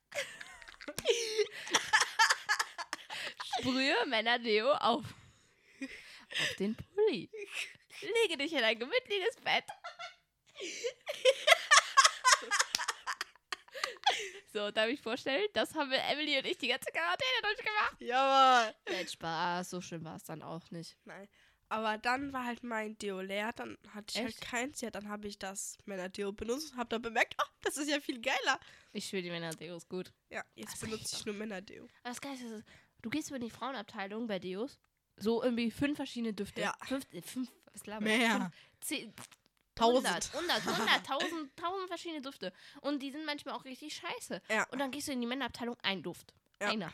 Sprühe 3.59 4.05
Männerdeo 4.07 4.71
auf. 4.73 5.05
Auf 6.29 6.55
den 6.59 6.75
Pulli. 6.75 7.29
Lege 8.01 8.37
dich 8.37 8.53
in 8.53 8.63
ein 8.63 8.77
gemütliches 8.77 9.35
Bett. 9.43 9.63
So, 14.53 14.71
darf 14.71 14.87
ich 14.87 15.01
vorstellen, 15.01 15.45
das 15.53 15.75
haben 15.75 15.91
wir 15.91 16.01
Emily 16.03 16.37
und 16.37 16.45
ich 16.45 16.57
die 16.57 16.69
ganze 16.69 16.91
Quarantäne 16.91 17.41
durchgemacht. 17.43 17.95
Ja, 17.99 18.73
Nein, 18.89 19.07
Spaß, 19.07 19.69
so 19.69 19.81
schlimm 19.81 20.03
war 20.05 20.15
es 20.15 20.23
dann 20.23 20.41
auch 20.41 20.71
nicht. 20.71 20.97
Nein. 21.05 21.27
Aber 21.69 21.97
dann 21.97 22.31
war 22.31 22.45
halt 22.45 22.63
mein 22.63 22.97
Deo 22.97 23.19
leer, 23.21 23.51
dann 23.53 23.77
hatte 23.93 24.13
ich 24.13 24.17
halt 24.17 24.29
Echt? 24.29 24.41
keins. 24.41 24.81
Ja, 24.81 24.89
dann 24.89 25.09
habe 25.09 25.27
ich 25.27 25.37
das 25.37 25.77
Männerdeo 25.85 26.31
benutzt 26.31 26.71
und 26.71 26.77
habe 26.77 26.89
dann 26.89 27.01
bemerkt, 27.01 27.35
oh, 27.41 27.45
das 27.63 27.75
ist 27.77 27.89
ja 27.89 27.99
viel 27.99 28.21
geiler. 28.21 28.59
Ich 28.93 29.05
schwöre, 29.07 29.23
die 29.23 29.29
Männerdeo 29.29 29.75
ist 29.75 29.89
gut. 29.89 30.13
Ja, 30.29 30.43
jetzt 30.55 30.73
Das 30.73 30.79
benutze 30.79 31.01
riecht 31.03 31.13
ich 31.13 31.25
nur 31.25 31.35
Männerdeo. 31.35 31.83
Aber 31.83 32.09
das 32.09 32.21
Geilste 32.21 32.45
ist, 32.45 32.65
du 33.01 33.09
gehst 33.09 33.29
über 33.29 33.39
die 33.39 33.49
Frauenabteilung 33.49 34.27
bei 34.27 34.39
Deos, 34.39 34.79
so 35.17 35.43
irgendwie 35.43 35.69
fünf 35.71 35.97
verschiedene 35.97 36.33
Düfte. 36.33 36.61
Ja. 36.61 36.73
Fünf, 36.85 37.05
äh, 37.11 37.21
fünf 37.21 37.51
Was 37.73 37.85
laber 37.85 38.05
ich? 38.05 38.17
Mehr. 38.17 38.31
Fünf- 38.39 38.53
zehn- 38.81 39.13
Tausend. 39.75 40.07
100, 40.07 40.33
100, 40.33 40.65
100, 40.65 41.09
1000, 41.09 41.51
1000 41.55 41.87
verschiedene 41.87 42.21
Düfte. 42.21 42.51
Und 42.81 42.99
die 43.03 43.11
sind 43.11 43.25
manchmal 43.25 43.53
auch 43.53 43.63
richtig 43.65 43.93
scheiße. 43.93 44.41
Ja. 44.49 44.67
Und 44.71 44.79
dann 44.79 44.89
gehst 44.89 45.07
du 45.07 45.11
in 45.11 45.21
die 45.21 45.27
Männerabteilung, 45.27 45.75
ein 45.83 46.01
Duft. 46.01 46.33
Ja. 46.59 46.69
Einer. 46.69 46.91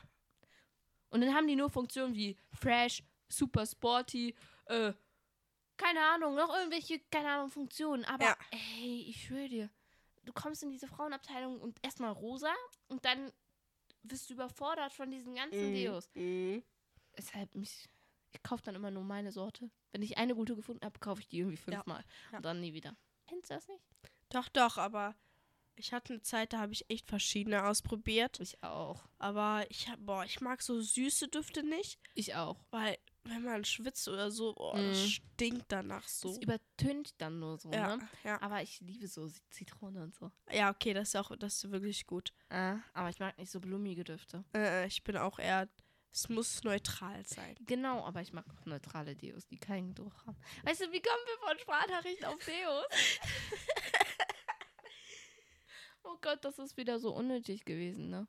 Und 1.10 1.22
dann 1.22 1.34
haben 1.34 1.48
die 1.48 1.56
nur 1.56 1.70
Funktionen 1.70 2.14
wie 2.16 2.36
fresh, 2.52 3.04
super 3.30 3.66
sporty, 3.66 4.36
äh, 4.66 4.94
keine 5.78 6.02
Ahnung, 6.06 6.36
noch 6.36 6.54
irgendwelche, 6.56 7.00
keine 7.12 7.30
Ahnung, 7.32 7.50
Funktionen. 7.50 8.06
Aber 8.06 8.26
Ja. 8.26 8.38
ey, 8.52 9.06
ich 9.10 9.24
schwöre 9.26 9.50
dir, 9.50 9.70
du 10.24 10.32
kommst 10.34 10.64
in 10.64 10.72
diese 10.72 10.88
Frauenabteilung 10.88 11.60
und 11.60 11.78
erstmal 11.84 12.12
rosa 12.12 12.54
und 12.88 13.04
dann 13.06 13.32
wirst 14.04 14.30
du 14.30 14.34
überfordert 14.36 14.94
von 14.94 15.10
diesen 15.10 15.36
ganzen 15.36 15.70
Mhm. 15.70 15.74
Deos. 15.74 16.10
Mhm. 16.14 16.64
Deshalb, 17.18 17.54
mich, 17.56 17.90
ich 18.32 18.44
kaufe 18.44 18.64
dann 18.64 18.76
immer 18.76 18.92
nur 18.92 19.04
meine 19.04 19.32
Sorte. 19.32 19.70
Wenn 19.92 20.02
ich 20.02 20.18
eine 20.18 20.36
gute 20.36 20.56
gefunden 20.56 20.86
habe, 20.86 21.00
kaufe 21.00 21.22
ich 21.22 21.28
die 21.28 21.40
irgendwie 21.40 21.58
Ja. 21.58 21.78
fünfmal. 21.78 22.04
Ja. 22.32 22.38
Und 22.38 22.46
dann 22.46 22.60
nie 22.62 22.74
wieder. 22.74 22.96
Kennst 23.28 23.50
du 23.50 23.54
das 23.56 23.68
nicht? 23.68 23.84
Doch, 24.30 24.50
doch, 24.50 24.78
aber 24.78 25.16
ich 25.76 25.94
hatte 25.94 26.14
eine 26.14 26.22
Zeit, 26.22 26.54
da 26.54 26.60
habe 26.60 26.74
ich 26.74 26.90
echt 26.90 27.08
verschiedene 27.08 27.66
ausprobiert. 27.66 28.40
Ich 28.40 28.62
auch. 28.64 29.08
Aber 29.20 29.66
ich 29.70 29.90
hab, 29.90 30.00
boah, 30.06 30.24
ich 30.26 30.42
mag 30.42 30.62
so 30.62 30.82
süße 30.82 31.28
Düfte 31.30 31.64
nicht, 31.64 32.00
Ich 32.16 32.36
auch. 32.36 32.64
weil 32.72 32.98
wenn 33.26 33.44
man 33.44 33.64
schwitzt 33.66 34.08
oder 34.08 34.32
so, 34.32 34.54
boah, 34.54 34.76
das 34.76 35.04
Mhm. 35.04 35.08
stinkt 35.08 35.72
danach 35.72 36.08
so. 36.08 36.32
Es 36.32 36.38
übertönt 36.40 37.20
dann 37.22 37.40
nur 37.40 37.58
so, 37.58 37.72
Ja, 37.72 37.98
ne? 37.98 38.10
ja. 38.24 38.42
Aber 38.42 38.62
ich 38.62 38.80
liebe 38.82 39.08
so 39.08 39.28
Zitrone 39.50 40.04
und 40.04 40.16
so. 40.16 40.32
ja, 40.52 40.70
okay, 40.70 40.94
das 40.94 41.10
ist 41.10 41.16
auch 41.16 41.36
das 41.38 41.64
ist 41.64 41.72
wirklich 41.72 42.06
gut. 42.08 42.34
Äh, 42.50 42.76
aber 42.94 43.10
ich 43.10 43.20
mag 43.20 43.38
nicht 43.38 43.52
so 43.52 43.60
blumige 43.60 44.04
Düfte. 44.04 44.44
Äh, 44.56 44.88
ich 44.88 45.04
bin 45.04 45.18
auch 45.18 45.40
eher, 45.40 45.68
es 46.12 46.30
muss 46.30 46.64
neutral 46.64 47.26
sein. 47.26 47.56
Genau, 47.62 48.06
aber 48.06 48.22
ich 48.22 48.34
mag 48.34 48.46
auch 48.50 48.66
neutrale 48.66 49.16
Deos, 49.16 49.48
die 49.48 49.58
keinen 49.58 49.96
Geruch 49.96 50.26
haben. 50.28 50.38
Weißt 50.64 50.82
du, 50.82 50.92
wie 50.92 51.02
kommen 51.02 51.24
wir 51.26 51.48
von 51.48 51.60
Sprachnachrichten 51.60 52.26
auf 52.26 52.46
Deos? 52.46 52.86
oh 56.04 56.18
Gott, 56.22 56.44
das 56.44 56.60
ist 56.60 56.78
wieder 56.78 57.00
so 57.00 57.14
unnötig 57.16 57.66
gewesen, 57.66 58.10
ne? 58.10 58.28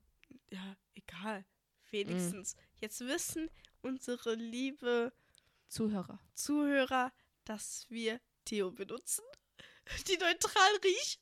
Ja, 0.50 0.76
egal. 0.94 1.44
Wenigstens. 1.90 2.56
Jetzt 2.80 3.00
wissen 3.00 3.50
unsere 3.82 4.34
liebe 4.34 5.12
Zuhörer. 5.68 6.18
Zuhörer, 6.34 7.12
dass 7.44 7.86
wir 7.90 8.20
Theo 8.44 8.70
benutzen, 8.70 9.24
die 10.08 10.16
neutral 10.16 10.76
riecht. 10.82 11.20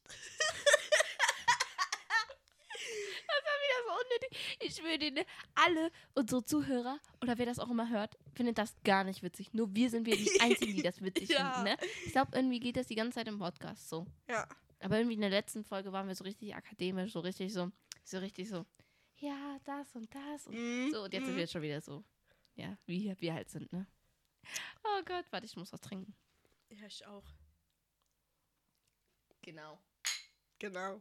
wieder 3.63 3.87
so 3.87 3.93
unnötig. 4.01 4.57
Ich 4.61 4.75
schwöre 4.77 5.27
alle 5.55 5.91
unsere 6.15 6.45
Zuhörer 6.45 6.99
oder 7.21 7.39
wer 7.39 7.47
das 7.47 7.59
auch 7.59 7.71
immer 7.71 7.89
hört, 7.89 8.17
findet 8.35 8.59
das 8.59 8.75
gar 8.85 9.05
nicht 9.05 9.23
witzig. 9.23 9.53
Nur 9.55 9.75
wir 9.75 9.91
sind 9.91 10.07
wir 10.07 10.17
die 10.17 10.29
Einzigen, 10.41 10.75
die 10.75 10.83
das 10.83 11.01
witzig 11.03 11.31
Ja. 11.31 11.53
finden. 11.53 11.71
Ne? 11.71 11.77
Ich 12.07 12.13
glaube, 12.13 12.33
irgendwie 12.35 12.61
geht 12.61 12.77
das 12.77 12.87
die 12.89 12.95
ganze 12.95 13.17
Zeit 13.17 13.29
im 13.29 13.39
Podcast 13.39 13.89
so. 13.89 14.07
Ja. 14.29 14.47
Aber 14.81 14.97
irgendwie 14.99 15.15
in 15.15 15.21
der 15.21 15.31
letzten 15.31 15.65
Folge 15.65 15.93
waren 15.93 16.09
wir 16.09 16.15
so 16.15 16.25
richtig 16.25 16.55
akademisch, 16.55 17.13
so 17.13 17.21
richtig 17.21 17.53
so, 17.53 17.71
so 18.05 18.19
richtig 18.19 18.49
so, 18.49 18.67
ja, 19.23 19.59
das 19.65 19.95
und 19.95 20.13
das 20.15 20.47
und 20.47 20.55
Mhm. 20.55 20.91
so. 20.93 21.03
Und 21.05 21.13
jetzt 21.15 21.25
sind 21.25 21.35
wir 21.35 21.43
jetzt 21.43 21.53
schon 21.53 21.63
wieder 21.63 21.81
so, 21.81 22.05
ja, 22.55 22.77
wie 22.87 23.15
wir 23.19 23.35
halt 23.35 23.49
sind, 23.51 23.73
ne? 23.73 23.87
Oh 24.85 25.03
Gott, 25.05 25.25
warte, 25.31 25.47
ich 25.47 25.57
muss 25.57 25.73
was 25.73 25.81
trinken. 25.81 26.15
Ja, 26.71 26.87
ich 26.87 27.07
auch. 27.07 27.25
Genau. 29.43 29.79
Genau. 30.59 31.01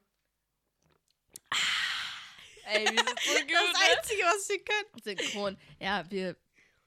Ey, 2.65 2.85
wir 2.85 3.03
sind 3.03 3.19
so 3.19 3.33
gut, 3.39 3.51
Das 3.51 3.73
ne? 3.73 3.97
Einzige, 3.97 4.21
was 4.23 4.49
wir 4.49 4.63
können. 4.63 5.01
Synchron. 5.03 5.57
Ja, 5.79 6.09
wir, 6.11 6.37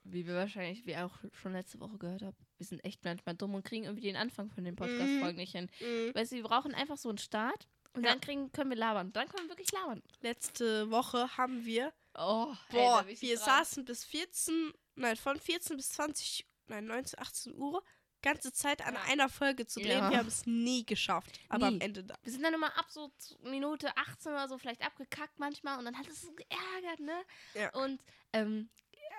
wie 0.03 0.25
wir 0.25 0.35
wahrscheinlich, 0.35 0.85
wie 0.85 0.95
auch 0.95 1.17
schon 1.33 1.51
letzte 1.53 1.79
Woche 1.79 1.97
gehört 1.97 2.21
haben, 2.21 2.35
wir 2.57 2.65
sind 2.65 2.83
echt 2.85 3.03
manchmal 3.03 3.35
dumm 3.35 3.53
und 3.55 3.63
kriegen 3.65 3.83
irgendwie 3.85 4.03
den 4.07 4.15
Anfang 4.15 4.49
von 4.49 4.63
den 4.63 4.75
Podcast-Folgen 4.75 5.37
nicht 5.37 5.51
hin. 5.51 5.69
Mhm. 5.81 6.15
Weißt 6.15 6.31
du, 6.31 6.37
wir 6.37 6.43
brauchen 6.43 6.73
einfach 6.73 6.97
so 6.97 7.09
einen 7.09 7.17
Start 7.17 7.67
und 7.95 8.03
Ja. 8.03 8.11
dann 8.11 8.21
kriegen, 8.21 8.51
können 8.51 8.69
wir 8.69 8.77
labern. 8.77 9.11
Dann 9.13 9.27
können 9.29 9.45
wir 9.45 9.51
wirklich 9.51 9.71
labern. 9.71 10.01
Letzte 10.21 10.89
Woche 10.91 11.35
haben 11.37 11.65
wir, 11.65 11.93
Oh, 12.17 12.53
boah, 12.71 13.03
viel 13.03 13.21
wir 13.21 13.35
dran. 13.37 13.45
saßen 13.45 13.85
bis 13.85 14.03
14, 14.05 14.73
nein, 14.95 15.15
von 15.17 15.39
14 15.39 15.75
bis 15.77 15.89
20, 15.89 16.45
nein, 16.67 16.85
19, 16.85 17.19
18 17.19 17.55
Uhr, 17.55 17.83
ganze 18.21 18.51
Zeit 18.53 18.81
an 18.85 18.93
Ja. 18.95 19.01
einer 19.07 19.29
Folge 19.29 19.67
zu 19.67 19.79
drehen. 19.79 19.99
Ja. 19.99 20.09
Wir 20.09 20.17
haben 20.19 20.27
es 20.27 20.45
nie 20.45 20.85
geschafft. 20.85 21.39
Aber 21.49 21.67
am 21.67 21.75
Nie. 21.77 21.81
Ende 21.83 22.03
da. 22.03 22.15
Wir 22.23 22.31
sind 22.31 22.43
dann 22.43 22.53
immer 22.53 22.75
ab 22.77 22.85
so 22.89 23.11
Minute 23.43 23.95
18 23.97 24.31
oder 24.31 24.47
so 24.47 24.57
vielleicht 24.57 24.83
abgekackt 24.85 25.37
manchmal 25.37 25.77
und 25.77 25.85
dann 25.85 25.97
hat 25.97 26.07
es 26.07 26.21
so 26.21 26.31
geärgert, 26.33 26.99
ne? 27.01 27.21
Ja. 27.53 27.73
Und, 27.75 28.01
ähm, 28.33 28.69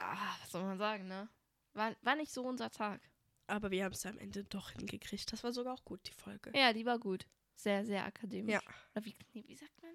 ja, 0.00 0.36
was 0.42 0.50
soll 0.52 0.64
man 0.64 0.78
sagen, 0.78 1.06
ne? 1.06 1.28
War, 1.74 1.94
war 2.02 2.16
nicht 2.16 2.32
so 2.32 2.42
unser 2.42 2.70
Tag. 2.70 3.00
Aber 3.48 3.70
wir 3.70 3.84
haben 3.84 3.92
es 3.92 4.04
am 4.06 4.18
Ende 4.18 4.42
doch 4.44 4.70
hingekriegt. 4.70 5.30
Das 5.32 5.44
war 5.44 5.52
sogar 5.52 5.74
auch 5.74 5.84
gut, 5.84 6.00
die 6.08 6.12
Folge. 6.12 6.50
Ja, 6.58 6.72
die 6.72 6.84
war 6.84 6.98
gut. 6.98 7.26
Sehr, 7.56 7.84
sehr 7.84 8.04
akademisch. 8.04 8.52
Ja. 8.54 8.60
Oder 8.94 9.04
wie, 9.04 9.16
nee, 9.32 9.44
wie 9.46 9.56
sagt 9.56 9.82
man? 9.82 9.94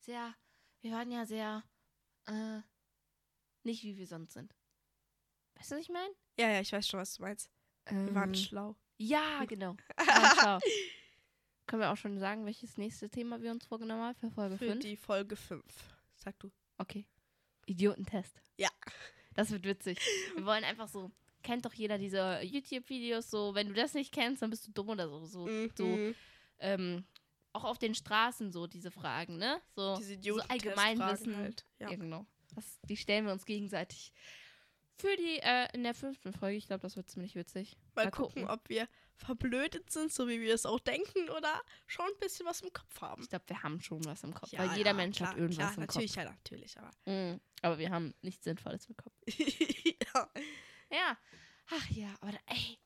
Sehr, 0.00 0.34
wir 0.80 0.92
waren 0.92 1.10
ja 1.10 1.26
sehr, 1.26 1.62
äh, 2.26 2.60
nicht 3.64 3.82
wie 3.84 3.96
wir 3.96 4.06
sonst 4.06 4.32
sind. 4.32 4.54
Weißt 5.54 5.70
du, 5.70 5.74
was 5.76 5.82
ich 5.82 5.88
meine? 5.90 6.14
Ja, 6.38 6.50
ja, 6.50 6.60
ich 6.60 6.72
weiß 6.72 6.86
schon, 6.88 7.00
was 7.00 7.14
du 7.14 7.22
meinst. 7.22 7.50
Wir 7.90 8.14
waren 8.14 8.34
schlau. 8.34 8.76
Ja, 8.98 9.44
genau. 9.44 9.76
Waren 9.96 10.38
schlau. 10.38 10.58
Können 11.66 11.82
wir 11.82 11.90
auch 11.92 11.96
schon 11.96 12.18
sagen, 12.18 12.44
welches 12.46 12.76
nächste 12.76 13.08
Thema 13.08 13.40
wir 13.40 13.50
uns 13.50 13.64
vorgenommen 13.66 14.02
haben 14.02 14.16
für 14.16 14.30
Folge 14.30 14.58
Für 14.58 14.66
5? 14.72 14.80
die 14.82 14.96
Folge 14.96 15.36
5. 15.36 15.62
Sag 16.16 16.38
du. 16.38 16.50
Okay. 16.78 17.06
Idiotentest. 17.66 18.40
Ja. 18.56 18.70
Das 19.34 19.50
wird 19.50 19.64
witzig. 19.64 19.98
Wir 20.34 20.44
wollen 20.44 20.64
einfach 20.64 20.88
so, 20.88 21.10
kennt 21.42 21.64
doch 21.64 21.72
jeder 21.74 21.96
diese 21.98 22.40
YouTube-Videos 22.42 23.30
so, 23.30 23.54
wenn 23.54 23.68
du 23.68 23.74
das 23.74 23.94
nicht 23.94 24.12
kennst, 24.12 24.42
dann 24.42 24.50
bist 24.50 24.66
du 24.66 24.72
dumm 24.72 24.88
oder 24.88 25.08
so. 25.08 25.24
So, 25.26 25.46
so 25.76 25.84
Mhm. 25.86 26.14
Ähm, 26.60 27.04
auch 27.52 27.64
auf 27.64 27.78
den 27.78 27.94
Straßen 27.94 28.52
so 28.52 28.66
diese 28.66 28.90
Fragen, 28.90 29.36
ne? 29.38 29.60
So, 29.74 29.96
Diese 29.96 30.20
so 30.20 30.40
Allgemeinwissen. 30.48 31.36
halt. 31.36 31.64
Ja. 31.78 31.90
Ja, 31.90 31.96
genau. 31.96 32.26
Das, 32.54 32.78
die 32.88 32.96
stellen 32.96 33.26
wir 33.26 33.32
uns 33.32 33.44
gegenseitig 33.44 34.12
für 35.00 35.14
die, 35.16 35.38
äh, 35.38 35.68
in 35.74 35.84
der 35.84 35.94
fünften 35.94 36.32
Folge. 36.32 36.56
Ich 36.56 36.66
glaube, 36.66 36.82
das 36.82 36.96
wird 36.96 37.08
ziemlich 37.08 37.34
witzig. 37.36 37.76
Mal, 37.94 38.06
Mal 38.06 38.10
gucken, 38.10 38.42
gucken. 38.42 38.50
ob 38.50 38.68
wir 38.68 38.88
verblödet 39.14 39.90
sind, 39.90 40.12
so 40.12 40.28
wie 40.28 40.40
wir 40.40 40.54
es 40.54 40.66
auch 40.66 40.80
denken, 40.80 41.28
oder 41.30 41.60
schon 41.86 42.06
ein 42.06 42.18
bisschen 42.20 42.46
was 42.46 42.60
im 42.62 42.72
Kopf 42.72 43.00
haben. 43.00 43.22
Ich 43.22 43.28
glaube, 43.28 43.44
wir 43.48 43.62
haben 43.62 43.80
schon 43.80 44.04
was 44.04 44.22
im 44.24 44.34
Kopf, 44.34 44.50
Ja, 44.50 44.60
weil 44.60 44.76
jeder 44.76 44.90
ja, 44.90 44.94
Mensch 44.96 45.16
klar, 45.18 45.30
hat 45.30 45.36
irgendwas 45.38 45.56
klar, 45.56 45.74
im 45.74 45.80
natürlich, 45.80 46.14
ja, 46.14 46.24
natürlich, 46.24 46.78
aber. 46.78 46.88
Kopf. 46.88 47.06
Mhm. 47.06 47.40
Aber 47.62 47.78
wir 47.78 47.90
haben 47.90 48.14
nichts 48.22 48.44
Sinnvolles 48.44 48.86
im 48.86 48.96
Kopf. 48.96 49.12
ja. 50.14 50.30
Ja. 50.90 51.18
Ach 51.70 51.90
ja, 51.90 52.14
aber 52.20 52.32
da, 52.32 52.38
ey, 52.46 52.78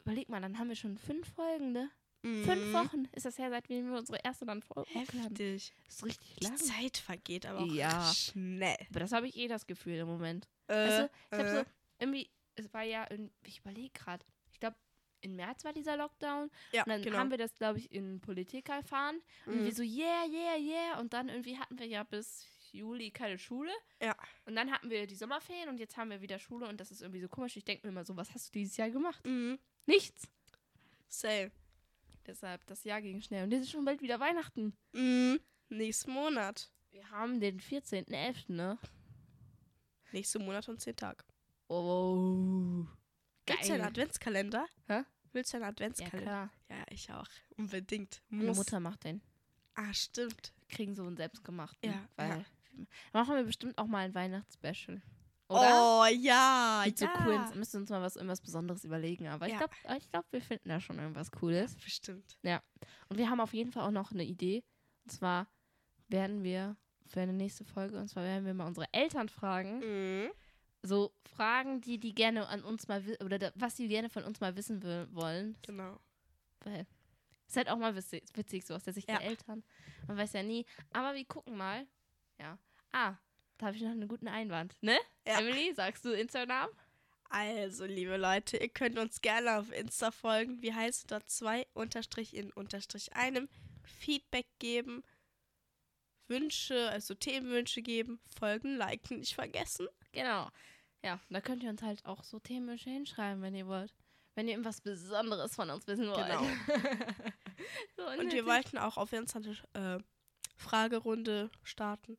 überleg 0.00 0.28
mal, 0.28 0.40
dann 0.40 0.58
haben 0.58 0.68
wir 0.68 0.76
schon 0.76 0.96
fünf 0.96 1.28
Folgen, 1.34 1.72
ne? 1.72 1.90
Mhm. 2.22 2.44
Fünf 2.44 2.72
Wochen 2.72 3.08
ist 3.12 3.26
das 3.26 3.36
her, 3.38 3.50
seitdem 3.50 3.90
wir 3.90 3.98
unsere 3.98 4.18
erste 4.22 4.44
dann 4.46 4.62
hochgeladen 4.64 5.22
haben. 5.24 5.34
Heftig. 5.36 5.72
Das 5.86 5.94
ist 5.96 6.04
richtig 6.04 6.36
Die 6.36 6.44
lang. 6.44 6.56
Zeit 6.56 6.96
vergeht 6.96 7.46
aber 7.46 7.60
auch 7.60 7.66
Ja. 7.66 8.12
schnell. 8.14 8.76
Aber 8.90 9.00
das 9.00 9.12
habe 9.12 9.26
ich 9.28 9.36
eh 9.36 9.48
das 9.48 9.66
Gefühl 9.66 9.96
im 9.96 10.06
Moment. 10.08 10.48
Äh, 10.68 10.74
Weißt 10.74 10.98
du, 11.00 11.10
ich 11.32 11.38
habe 11.38 11.48
äh, 11.48 11.54
so, 11.56 11.70
irgendwie, 11.98 12.30
es 12.54 12.72
war 12.72 12.82
ja, 12.82 13.04
in, 13.04 13.30
ich 13.44 13.58
überlege 13.60 13.90
gerade, 13.90 14.24
ich 14.52 14.60
glaube, 14.60 14.76
im 15.20 15.36
März 15.36 15.64
war 15.64 15.72
dieser 15.72 15.96
Lockdown. 15.96 16.50
ja, 16.72 16.82
Und 16.84 16.88
dann 16.90 17.02
genau. 17.02 17.18
haben 17.18 17.30
wir 17.30 17.38
das, 17.38 17.54
glaube 17.54 17.78
ich, 17.78 17.90
in 17.92 18.20
Politik 18.20 18.68
erfahren. 18.68 19.20
Und 19.46 19.60
Mhm. 19.60 19.64
wir 19.64 19.74
so, 19.74 19.82
yeah, 19.82 20.24
yeah, 20.26 20.56
yeah. 20.58 21.00
Und 21.00 21.12
dann 21.12 21.28
irgendwie 21.28 21.58
hatten 21.58 21.78
wir 21.78 21.86
ja 21.86 22.02
bis 22.04 22.46
Juli 22.72 23.10
keine 23.10 23.36
Schule. 23.38 23.70
Ja. 24.00 24.16
Und 24.46 24.54
dann 24.56 24.70
hatten 24.72 24.90
wir 24.90 25.06
die 25.06 25.14
Sommerferien 25.14 25.68
und 25.68 25.78
jetzt 25.78 25.96
haben 25.96 26.10
wir 26.10 26.20
wieder 26.22 26.38
Schule 26.38 26.66
und 26.68 26.80
das 26.80 26.90
ist 26.90 27.02
irgendwie 27.02 27.20
so 27.20 27.28
komisch. 27.28 27.56
Ich 27.56 27.64
denke 27.64 27.86
mir 27.86 27.90
immer 27.92 28.04
so, 28.04 28.16
was 28.16 28.32
hast 28.32 28.48
du 28.48 28.58
dieses 28.58 28.76
Jahr 28.76 28.90
gemacht? 28.90 29.24
Mhm. 29.26 29.58
Nichts. 29.86 30.26
Same. 31.08 31.50
Deshalb, 32.26 32.64
das 32.66 32.84
Jahr 32.84 33.00
ging 33.02 33.20
schnell. 33.20 33.44
Und 33.44 33.50
jetzt 33.52 33.62
ist 33.64 33.70
schon 33.70 33.84
bald 33.84 34.00
wieder 34.02 34.20
Weihnachten. 34.20 34.76
Mhm. 34.92 35.40
Nächsten 35.68 36.12
Monat. 36.12 36.70
Wir 36.90 37.10
haben 37.10 37.40
den 37.40 37.60
14.11., 37.60 38.52
ne? 38.52 38.78
Nächsten 40.12 40.44
Monat 40.44 40.68
und 40.68 40.80
zehn 40.80 40.94
Tage. 40.94 41.24
Oh. 41.68 42.84
Willst 43.46 43.68
du 43.68 43.72
einen 43.72 43.80
Geil. 43.82 43.88
Adventskalender? 43.88 44.66
Hä? 44.88 45.02
Willst 45.32 45.52
du 45.52 45.56
einen 45.56 45.62
Ja, 45.64 45.68
Adventskalender? 45.70 46.22
klar. 46.22 46.50
Ja, 46.68 46.84
ich 46.90 47.10
auch. 47.12 47.26
Unbedingt. 47.56 48.22
Meine 48.28 48.48
Muss. 48.48 48.58
Mutter 48.58 48.78
macht 48.80 49.04
den. 49.04 49.22
Ah, 49.74 49.92
stimmt. 49.94 50.52
Wir 50.60 50.76
kriegen 50.76 50.94
so 50.94 51.02
einen 51.04 51.16
selbstgemachten. 51.16 51.90
Ja, 51.90 52.06
Weil 52.16 52.28
ja. 52.28 52.44
machen 53.14 53.34
wir 53.36 53.44
bestimmt 53.44 53.78
auch 53.78 53.86
mal 53.86 54.04
ein 54.04 54.14
Weihnachtsspecial. 54.14 55.00
Oder? 55.52 56.00
Oh, 56.00 56.04
ja. 56.06 56.82
Mit 56.84 56.98
so 56.98 57.04
ja. 57.06 57.12
coolen, 57.12 57.42
müssen 57.58 57.80
uns 57.82 57.90
mal 57.90 58.02
was 58.02 58.16
irgendwas 58.16 58.40
Besonderes 58.40 58.84
überlegen. 58.84 59.28
Aber 59.28 59.46
ich 59.46 59.52
Ja. 59.52 59.58
glaube, 59.58 59.74
ich 59.98 60.10
glaub, 60.10 60.24
wir 60.30 60.40
finden 60.42 60.68
da 60.68 60.80
schon 60.80 60.98
irgendwas 60.98 61.30
Cooles. 61.30 61.74
Bestimmt. 61.76 62.36
Und 63.08 63.18
wir 63.18 63.30
haben 63.30 63.40
auf 63.40 63.54
jeden 63.54 63.72
Fall 63.72 63.84
auch 63.86 63.90
noch 63.92 64.12
eine 64.12 64.24
Idee. 64.24 64.62
Und 65.04 65.10
zwar 65.12 65.46
werden 66.08 66.42
wir 66.44 66.76
für 67.06 67.20
eine 67.20 67.32
nächste 67.32 67.64
Folge, 67.64 67.98
und 67.98 68.08
zwar 68.08 68.24
werden 68.24 68.44
wir 68.46 68.54
mal 68.54 68.66
unsere 68.66 68.86
Eltern 68.92 69.28
fragen. 69.28 69.80
Mhm. 70.24 70.30
So 70.82 71.12
Fragen, 71.24 71.80
die 71.80 71.98
die 71.98 72.14
gerne 72.14 72.48
an 72.48 72.64
uns 72.64 72.88
mal, 72.88 73.06
wi- 73.06 73.18
oder 73.24 73.38
da, 73.38 73.52
was 73.54 73.76
sie 73.76 73.86
gerne 73.88 74.10
von 74.10 74.24
uns 74.24 74.40
mal 74.40 74.56
wissen 74.56 74.82
wollen. 75.12 75.56
Genau. 75.62 76.00
Weil 76.60 76.86
ist 77.46 77.56
halt 77.56 77.68
auch 77.68 77.76
mal 77.76 77.94
witzig, 77.94 78.24
witzig 78.34 78.64
so 78.64 78.74
aus 78.74 78.82
der 78.84 78.94
Sicht 78.94 79.08
Ja. 79.10 79.18
der 79.18 79.26
Eltern. 79.28 79.62
Man 80.08 80.16
weiß 80.16 80.32
ja 80.32 80.42
nie. 80.42 80.64
Aber 80.92 81.14
wir 81.14 81.24
gucken 81.26 81.56
mal. 81.56 81.86
Ja. 82.40 82.58
Ah, 82.92 83.14
da 83.62 83.68
habe 83.68 83.76
ich 83.76 83.82
noch 83.84 83.92
einen 83.92 84.08
guten 84.08 84.26
Einwand. 84.26 84.74
Ne? 84.80 84.98
Ja. 85.24 85.38
Emily, 85.38 85.72
sagst 85.72 86.04
du 86.04 86.10
Instagram? 86.10 86.68
Also, 87.30 87.84
liebe 87.84 88.16
Leute, 88.16 88.56
ihr 88.56 88.68
könnt 88.68 88.98
uns 88.98 89.20
gerne 89.20 89.56
auf 89.56 89.70
Insta 89.70 90.10
folgen. 90.10 90.60
Wie 90.62 90.74
heißt 90.74 91.08
dort 91.12 91.30
zwei 91.30 91.68
Unterstrich 91.72 92.34
in 92.34 92.52
Unterstrich 92.52 93.14
einem. 93.14 93.48
Feedback 93.84 94.46
geben, 94.58 95.04
Wünsche, 96.26 96.90
also 96.90 97.14
Themenwünsche 97.14 97.82
geben, 97.82 98.18
folgen, 98.36 98.76
liken, 98.76 99.20
nicht 99.20 99.34
vergessen. 99.34 99.86
Genau. 100.10 100.48
Ja, 101.04 101.20
da 101.30 101.40
könnt 101.40 101.62
ihr 101.62 101.70
uns 101.70 101.82
halt 101.82 102.04
auch 102.04 102.24
so 102.24 102.40
Themenwünsche 102.40 102.90
hinschreiben, 102.90 103.42
wenn 103.42 103.54
ihr 103.54 103.68
wollt. 103.68 103.94
Wenn 104.34 104.48
ihr 104.48 104.54
irgendwas 104.54 104.80
Besonderes 104.80 105.54
von 105.54 105.70
uns 105.70 105.86
wissen 105.86 106.08
wollt. 106.08 106.26
Genau. 106.26 106.40
so 107.96 108.02
Und 108.06 108.08
wir 108.08 108.18
unnötig. 108.18 108.46
wollten 108.46 108.78
auch 108.78 108.96
auf 108.96 109.12
Insta 109.12 109.38
eine 109.38 109.98
äh, 109.98 110.02
Fragerunde 110.56 111.48
starten. 111.62 112.18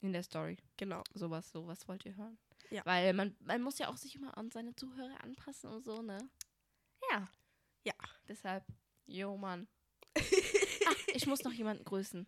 In 0.00 0.12
der 0.12 0.22
Story. 0.22 0.56
Genau. 0.76 1.02
Sowas, 1.14 1.50
sowas 1.50 1.86
wollt 1.88 2.04
ihr 2.04 2.16
hören. 2.16 2.38
Ja. 2.70 2.84
Weil 2.84 3.12
man, 3.14 3.36
man 3.40 3.62
muss 3.62 3.78
ja 3.78 3.88
auch 3.88 3.96
sich 3.96 4.14
immer 4.14 4.36
an 4.36 4.50
seine 4.50 4.74
Zuhörer 4.76 5.22
anpassen 5.24 5.70
und 5.70 5.84
so, 5.84 6.02
ne? 6.02 6.18
Ja. 7.10 7.28
Ja. 7.84 7.94
Deshalb, 8.28 8.64
jo, 9.06 9.36
Mann. 9.36 9.66
ah, 10.16 10.94
ich 11.14 11.26
muss 11.26 11.42
noch 11.42 11.52
jemanden 11.52 11.84
grüßen. 11.84 12.26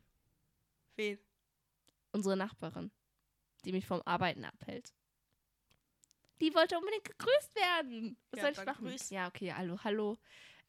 Wen? 0.97 1.19
Unsere 2.13 2.37
Nachbarin, 2.37 2.91
die 3.65 3.73
mich 3.73 3.87
vom 3.87 4.03
Arbeiten 4.05 4.45
abhält. 4.45 4.93
Die 6.41 6.55
wollte 6.55 6.79
unbedingt 6.79 7.05
gegrüßt 7.05 7.55
werden. 7.55 8.17
Was 8.31 8.39
Ja, 8.39 8.43
soll 8.45 8.53
ich 8.53 8.67
machen? 8.67 8.87
grüß. 8.87 9.11
Ja, 9.11 9.29
okay, 9.29 9.53
hallo, 9.53 9.79
hallo. 9.85 10.19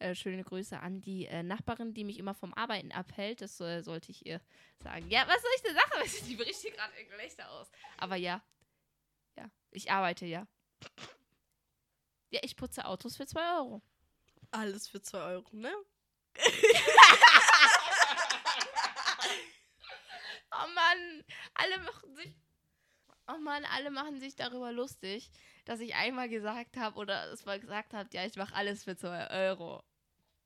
Äh, 0.01 0.15
schöne 0.15 0.43
Grüße 0.43 0.79
an 0.79 0.99
die 0.99 1.27
äh, 1.27 1.43
Nachbarin, 1.43 1.93
die 1.93 2.03
mich 2.03 2.17
immer 2.17 2.33
vom 2.33 2.55
Arbeiten 2.55 2.91
abhält. 2.91 3.41
Das 3.41 3.61
äh, 3.61 3.83
sollte 3.83 4.09
ich 4.09 4.25
ihr 4.25 4.41
sagen. 4.79 5.07
Ja, 5.11 5.27
was 5.27 5.39
soll 5.39 5.51
ich 5.55 5.61
denn 5.61 5.75
sagen? 5.75 6.25
Die 6.27 6.35
bricht 6.35 6.59
hier 6.59 6.71
gerade 6.71 6.91
in 6.99 7.07
Gelächter 7.07 7.47
aus. 7.51 7.69
Aber 7.97 8.15
ja. 8.15 8.41
Ja, 9.37 9.51
ich 9.69 9.91
arbeite 9.91 10.25
ja. 10.25 10.47
Ja, 12.31 12.39
ich 12.41 12.55
putze 12.55 12.85
Autos 12.85 13.15
für 13.15 13.27
2 13.27 13.57
Euro. 13.59 13.83
Alles 14.49 14.87
für 14.87 15.03
2 15.03 15.19
Euro, 15.19 15.55
ne? 15.55 15.71
Oh 20.53 20.67
Mann, 20.75 21.23
alle 21.53 21.79
machen 21.79 22.15
sich. 22.15 22.35
Oh 23.27 23.37
Mann, 23.37 23.63
alle 23.65 23.89
machen 23.89 24.19
sich 24.19 24.35
darüber 24.35 24.71
lustig, 24.73 25.31
dass 25.63 25.79
ich 25.79 25.95
einmal 25.95 26.27
gesagt 26.27 26.75
habe 26.75 26.99
oder 26.99 27.31
es 27.31 27.45
mal 27.45 27.59
gesagt 27.59 27.93
habe, 27.93 28.09
ja, 28.11 28.25
ich 28.25 28.35
mache 28.35 28.53
alles 28.53 28.83
für 28.83 28.97
2 28.97 29.29
Euro. 29.29 29.83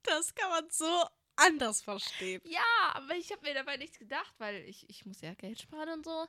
Das 0.05 0.33
kann 0.35 0.49
man 0.49 0.69
so 0.69 1.05
anders 1.35 1.81
verstehen. 1.81 2.41
Ja, 2.45 2.61
aber 2.93 3.15
ich 3.15 3.31
habe 3.31 3.41
mir 3.41 3.53
dabei 3.53 3.77
nichts 3.77 3.97
gedacht, 3.99 4.33
weil 4.37 4.55
ich, 4.63 4.89
ich 4.89 5.05
muss 5.05 5.21
ja 5.21 5.33
Geld 5.33 5.61
sparen 5.61 5.89
und 5.89 6.05
so. 6.05 6.27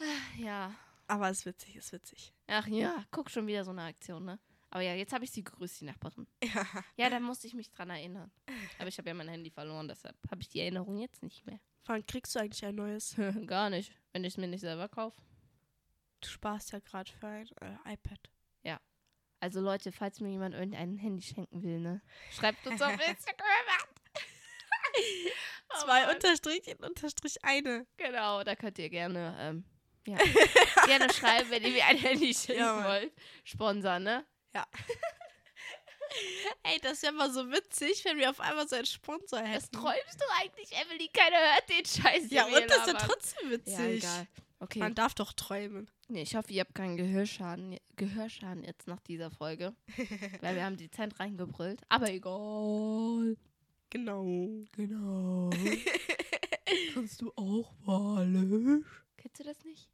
Ah, 0.00 0.38
Ja. 0.38 0.74
Aber 1.10 1.30
es 1.30 1.38
ist 1.38 1.46
witzig, 1.46 1.76
ist 1.76 1.92
witzig. 1.92 2.34
Ach 2.48 2.66
ja, 2.66 3.02
guck 3.10 3.30
schon 3.30 3.46
wieder 3.46 3.64
so 3.64 3.70
eine 3.70 3.84
Aktion, 3.84 4.26
ne? 4.26 4.38
Aber 4.68 4.82
ja, 4.82 4.92
jetzt 4.94 5.14
habe 5.14 5.24
ich 5.24 5.30
sie 5.30 5.42
gegrüßt, 5.42 5.80
die 5.80 5.86
Nachbarin. 5.86 6.26
Ja. 6.44 6.66
Ja, 6.96 7.08
da 7.08 7.18
musste 7.18 7.46
ich 7.46 7.54
mich 7.54 7.70
dran 7.70 7.88
erinnern. 7.88 8.30
Aber 8.78 8.88
ich 8.88 8.98
habe 8.98 9.08
ja 9.08 9.14
mein 9.14 9.28
Handy 9.28 9.50
verloren, 9.50 9.88
deshalb 9.88 10.14
habe 10.30 10.42
ich 10.42 10.50
die 10.50 10.60
Erinnerung 10.60 10.98
jetzt 10.98 11.22
nicht 11.22 11.46
mehr. 11.46 11.58
Wann 11.86 12.04
kriegst 12.06 12.34
du 12.34 12.40
eigentlich 12.40 12.62
ein 12.66 12.74
neues? 12.74 13.16
Gar 13.46 13.70
nicht, 13.70 13.92
wenn 14.12 14.24
ich 14.24 14.34
es 14.34 14.36
mir 14.36 14.48
nicht 14.48 14.60
selber 14.60 14.90
kaufe. 14.90 15.16
Du 16.20 16.28
sparst 16.28 16.72
ja 16.72 16.80
gerade 16.80 17.10
für 17.10 17.26
ein 17.26 17.48
äh, 17.62 17.94
iPad. 17.94 18.20
Also 19.40 19.60
Leute, 19.60 19.92
falls 19.92 20.20
mir 20.20 20.30
jemand 20.30 20.54
irgendein 20.54 20.96
Handy 20.96 21.22
schenken 21.22 21.62
will, 21.62 21.78
ne? 21.78 22.02
Schreibt 22.32 22.66
uns 22.66 22.82
auf 22.82 22.92
Instagram 23.08 23.46
an. 23.80 23.88
Oh 25.70 25.84
Zwei 25.84 26.06
Mann. 26.06 26.14
Unterstriche 26.14 26.70
in 26.70 26.78
Unterstrich 26.78 27.44
eine. 27.44 27.86
Genau, 27.98 28.42
da 28.42 28.56
könnt 28.56 28.78
ihr 28.78 28.88
gerne, 28.88 29.36
ähm, 29.38 29.64
ja, 30.06 30.16
gerne 30.86 31.12
schreiben, 31.12 31.50
wenn 31.50 31.62
ihr 31.62 31.72
mir 31.72 31.84
ein 31.84 31.98
Handy 31.98 32.32
schenken 32.32 32.62
Ja, 32.62 32.82
wollt. 32.88 33.12
Sponsor, 33.44 33.98
ne? 33.98 34.24
Ey, 36.62 36.80
das 36.80 37.02
wäre 37.02 37.12
mal 37.12 37.30
so 37.30 37.50
witzig, 37.50 38.02
wenn 38.06 38.16
wir 38.16 38.30
auf 38.30 38.40
einmal 38.40 38.66
so 38.66 38.76
einen 38.76 38.86
Sponsor 38.86 39.40
hätten. 39.40 39.70
träumst 39.72 40.18
du 40.18 40.24
eigentlich, 40.40 40.72
Emily? 40.72 41.08
Keiner 41.08 41.36
hört 41.36 41.68
den 41.68 41.84
Scheiß. 41.84 42.30
Ja, 42.30 42.46
und 42.46 42.70
das 42.70 42.78
ist 42.78 42.86
ja 42.86 42.92
trotzdem 42.94 43.50
witzig. 43.50 43.74
Ja, 43.74 43.84
egal. 43.84 44.26
Okay. 44.60 44.80
Man 44.80 44.94
darf 44.94 45.14
doch 45.14 45.32
träumen. 45.32 45.88
Nee, 46.08 46.22
ich 46.22 46.34
hoffe, 46.34 46.52
ihr 46.52 46.60
habt 46.62 46.74
keinen 46.74 46.96
Gehörschaden, 46.96 47.76
Gehörschaden 47.96 48.64
jetzt 48.64 48.88
nach 48.88 49.00
dieser 49.00 49.30
Folge. 49.30 49.74
weil 50.40 50.56
wir 50.56 50.64
haben 50.64 50.76
dezent 50.76 51.20
reingebrüllt. 51.20 51.80
Aber 51.88 52.10
egal. 52.10 53.36
Genau. 53.90 54.64
Genau. 54.72 55.50
Kannst 56.94 57.22
du 57.22 57.32
auch 57.36 57.72
Walisch? 57.84 59.04
Kennst 59.16 59.40
du 59.40 59.44
das 59.44 59.64
nicht? 59.64 59.88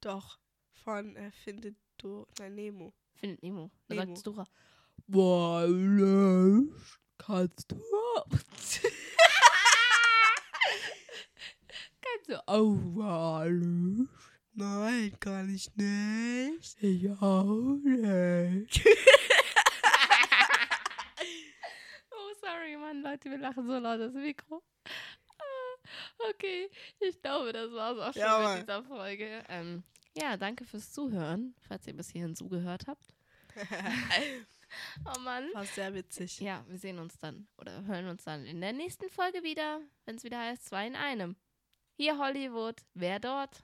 Doch. 0.00 0.38
Von 0.84 1.16
äh, 1.16 1.30
Findet 1.30 1.76
du 1.96 2.26
nein, 2.38 2.54
Nemo. 2.54 2.92
Findet 3.14 3.42
Nemo. 3.42 3.70
Da 3.88 3.94
Nemo. 3.94 4.14
sagt 4.14 4.26
Dora. 4.26 4.46
Walisch 5.06 7.00
kannst 7.18 7.72
du 7.72 7.76
auch. 7.76 8.26
du 12.28 12.48
auch 12.48 12.76
Walisch? 12.96 14.08
Nein, 14.52 15.16
kann 15.18 15.52
ich 15.52 15.74
nicht. 15.74 16.76
Ich 16.82 17.10
auch 17.20 17.76
nicht. 17.82 18.86
oh, 22.10 22.34
sorry, 22.40 22.76
Mann, 22.76 23.02
Leute, 23.02 23.30
wir 23.30 23.38
lachen 23.38 23.66
so 23.66 23.78
laut 23.78 24.00
das 24.00 24.12
Mikro. 24.14 24.62
Ah, 25.38 25.76
Okay, 26.30 26.70
ich 27.00 27.20
glaube, 27.20 27.52
das 27.52 27.72
war's 27.72 27.98
auch 27.98 28.12
schon 28.12 28.22
Ja, 28.22 28.54
mit 28.54 28.62
dieser 28.62 28.84
Folge. 28.84 29.44
Ähm, 29.48 29.82
ja, 30.16 30.36
danke 30.36 30.64
fürs 30.64 30.92
Zuhören, 30.92 31.54
falls 31.66 31.86
ihr 31.86 31.94
bis 31.96 32.10
hierhin 32.10 32.34
zugehört 32.36 32.86
habt. 32.86 33.14
Oh 35.06 35.20
Mann. 35.20 35.48
War 35.52 35.64
sehr 35.64 35.94
witzig. 35.94 36.40
Ja, 36.40 36.64
wir 36.66 36.78
sehen 36.78 36.98
uns 36.98 37.16
dann 37.18 37.46
oder 37.58 37.84
hören 37.84 38.08
uns 38.08 38.24
dann 38.24 38.44
in 38.44 38.60
der 38.60 38.72
nächsten 38.72 39.08
Folge 39.08 39.44
wieder, 39.44 39.80
wenn 40.04 40.16
es 40.16 40.24
wieder 40.24 40.40
heißt, 40.40 40.64
zwei 40.66 40.88
in 40.88 40.96
einem. 40.96 41.36
Hier 41.96 42.18
Hollywood, 42.18 42.82
wer 42.94 43.18
dort? 43.20 43.62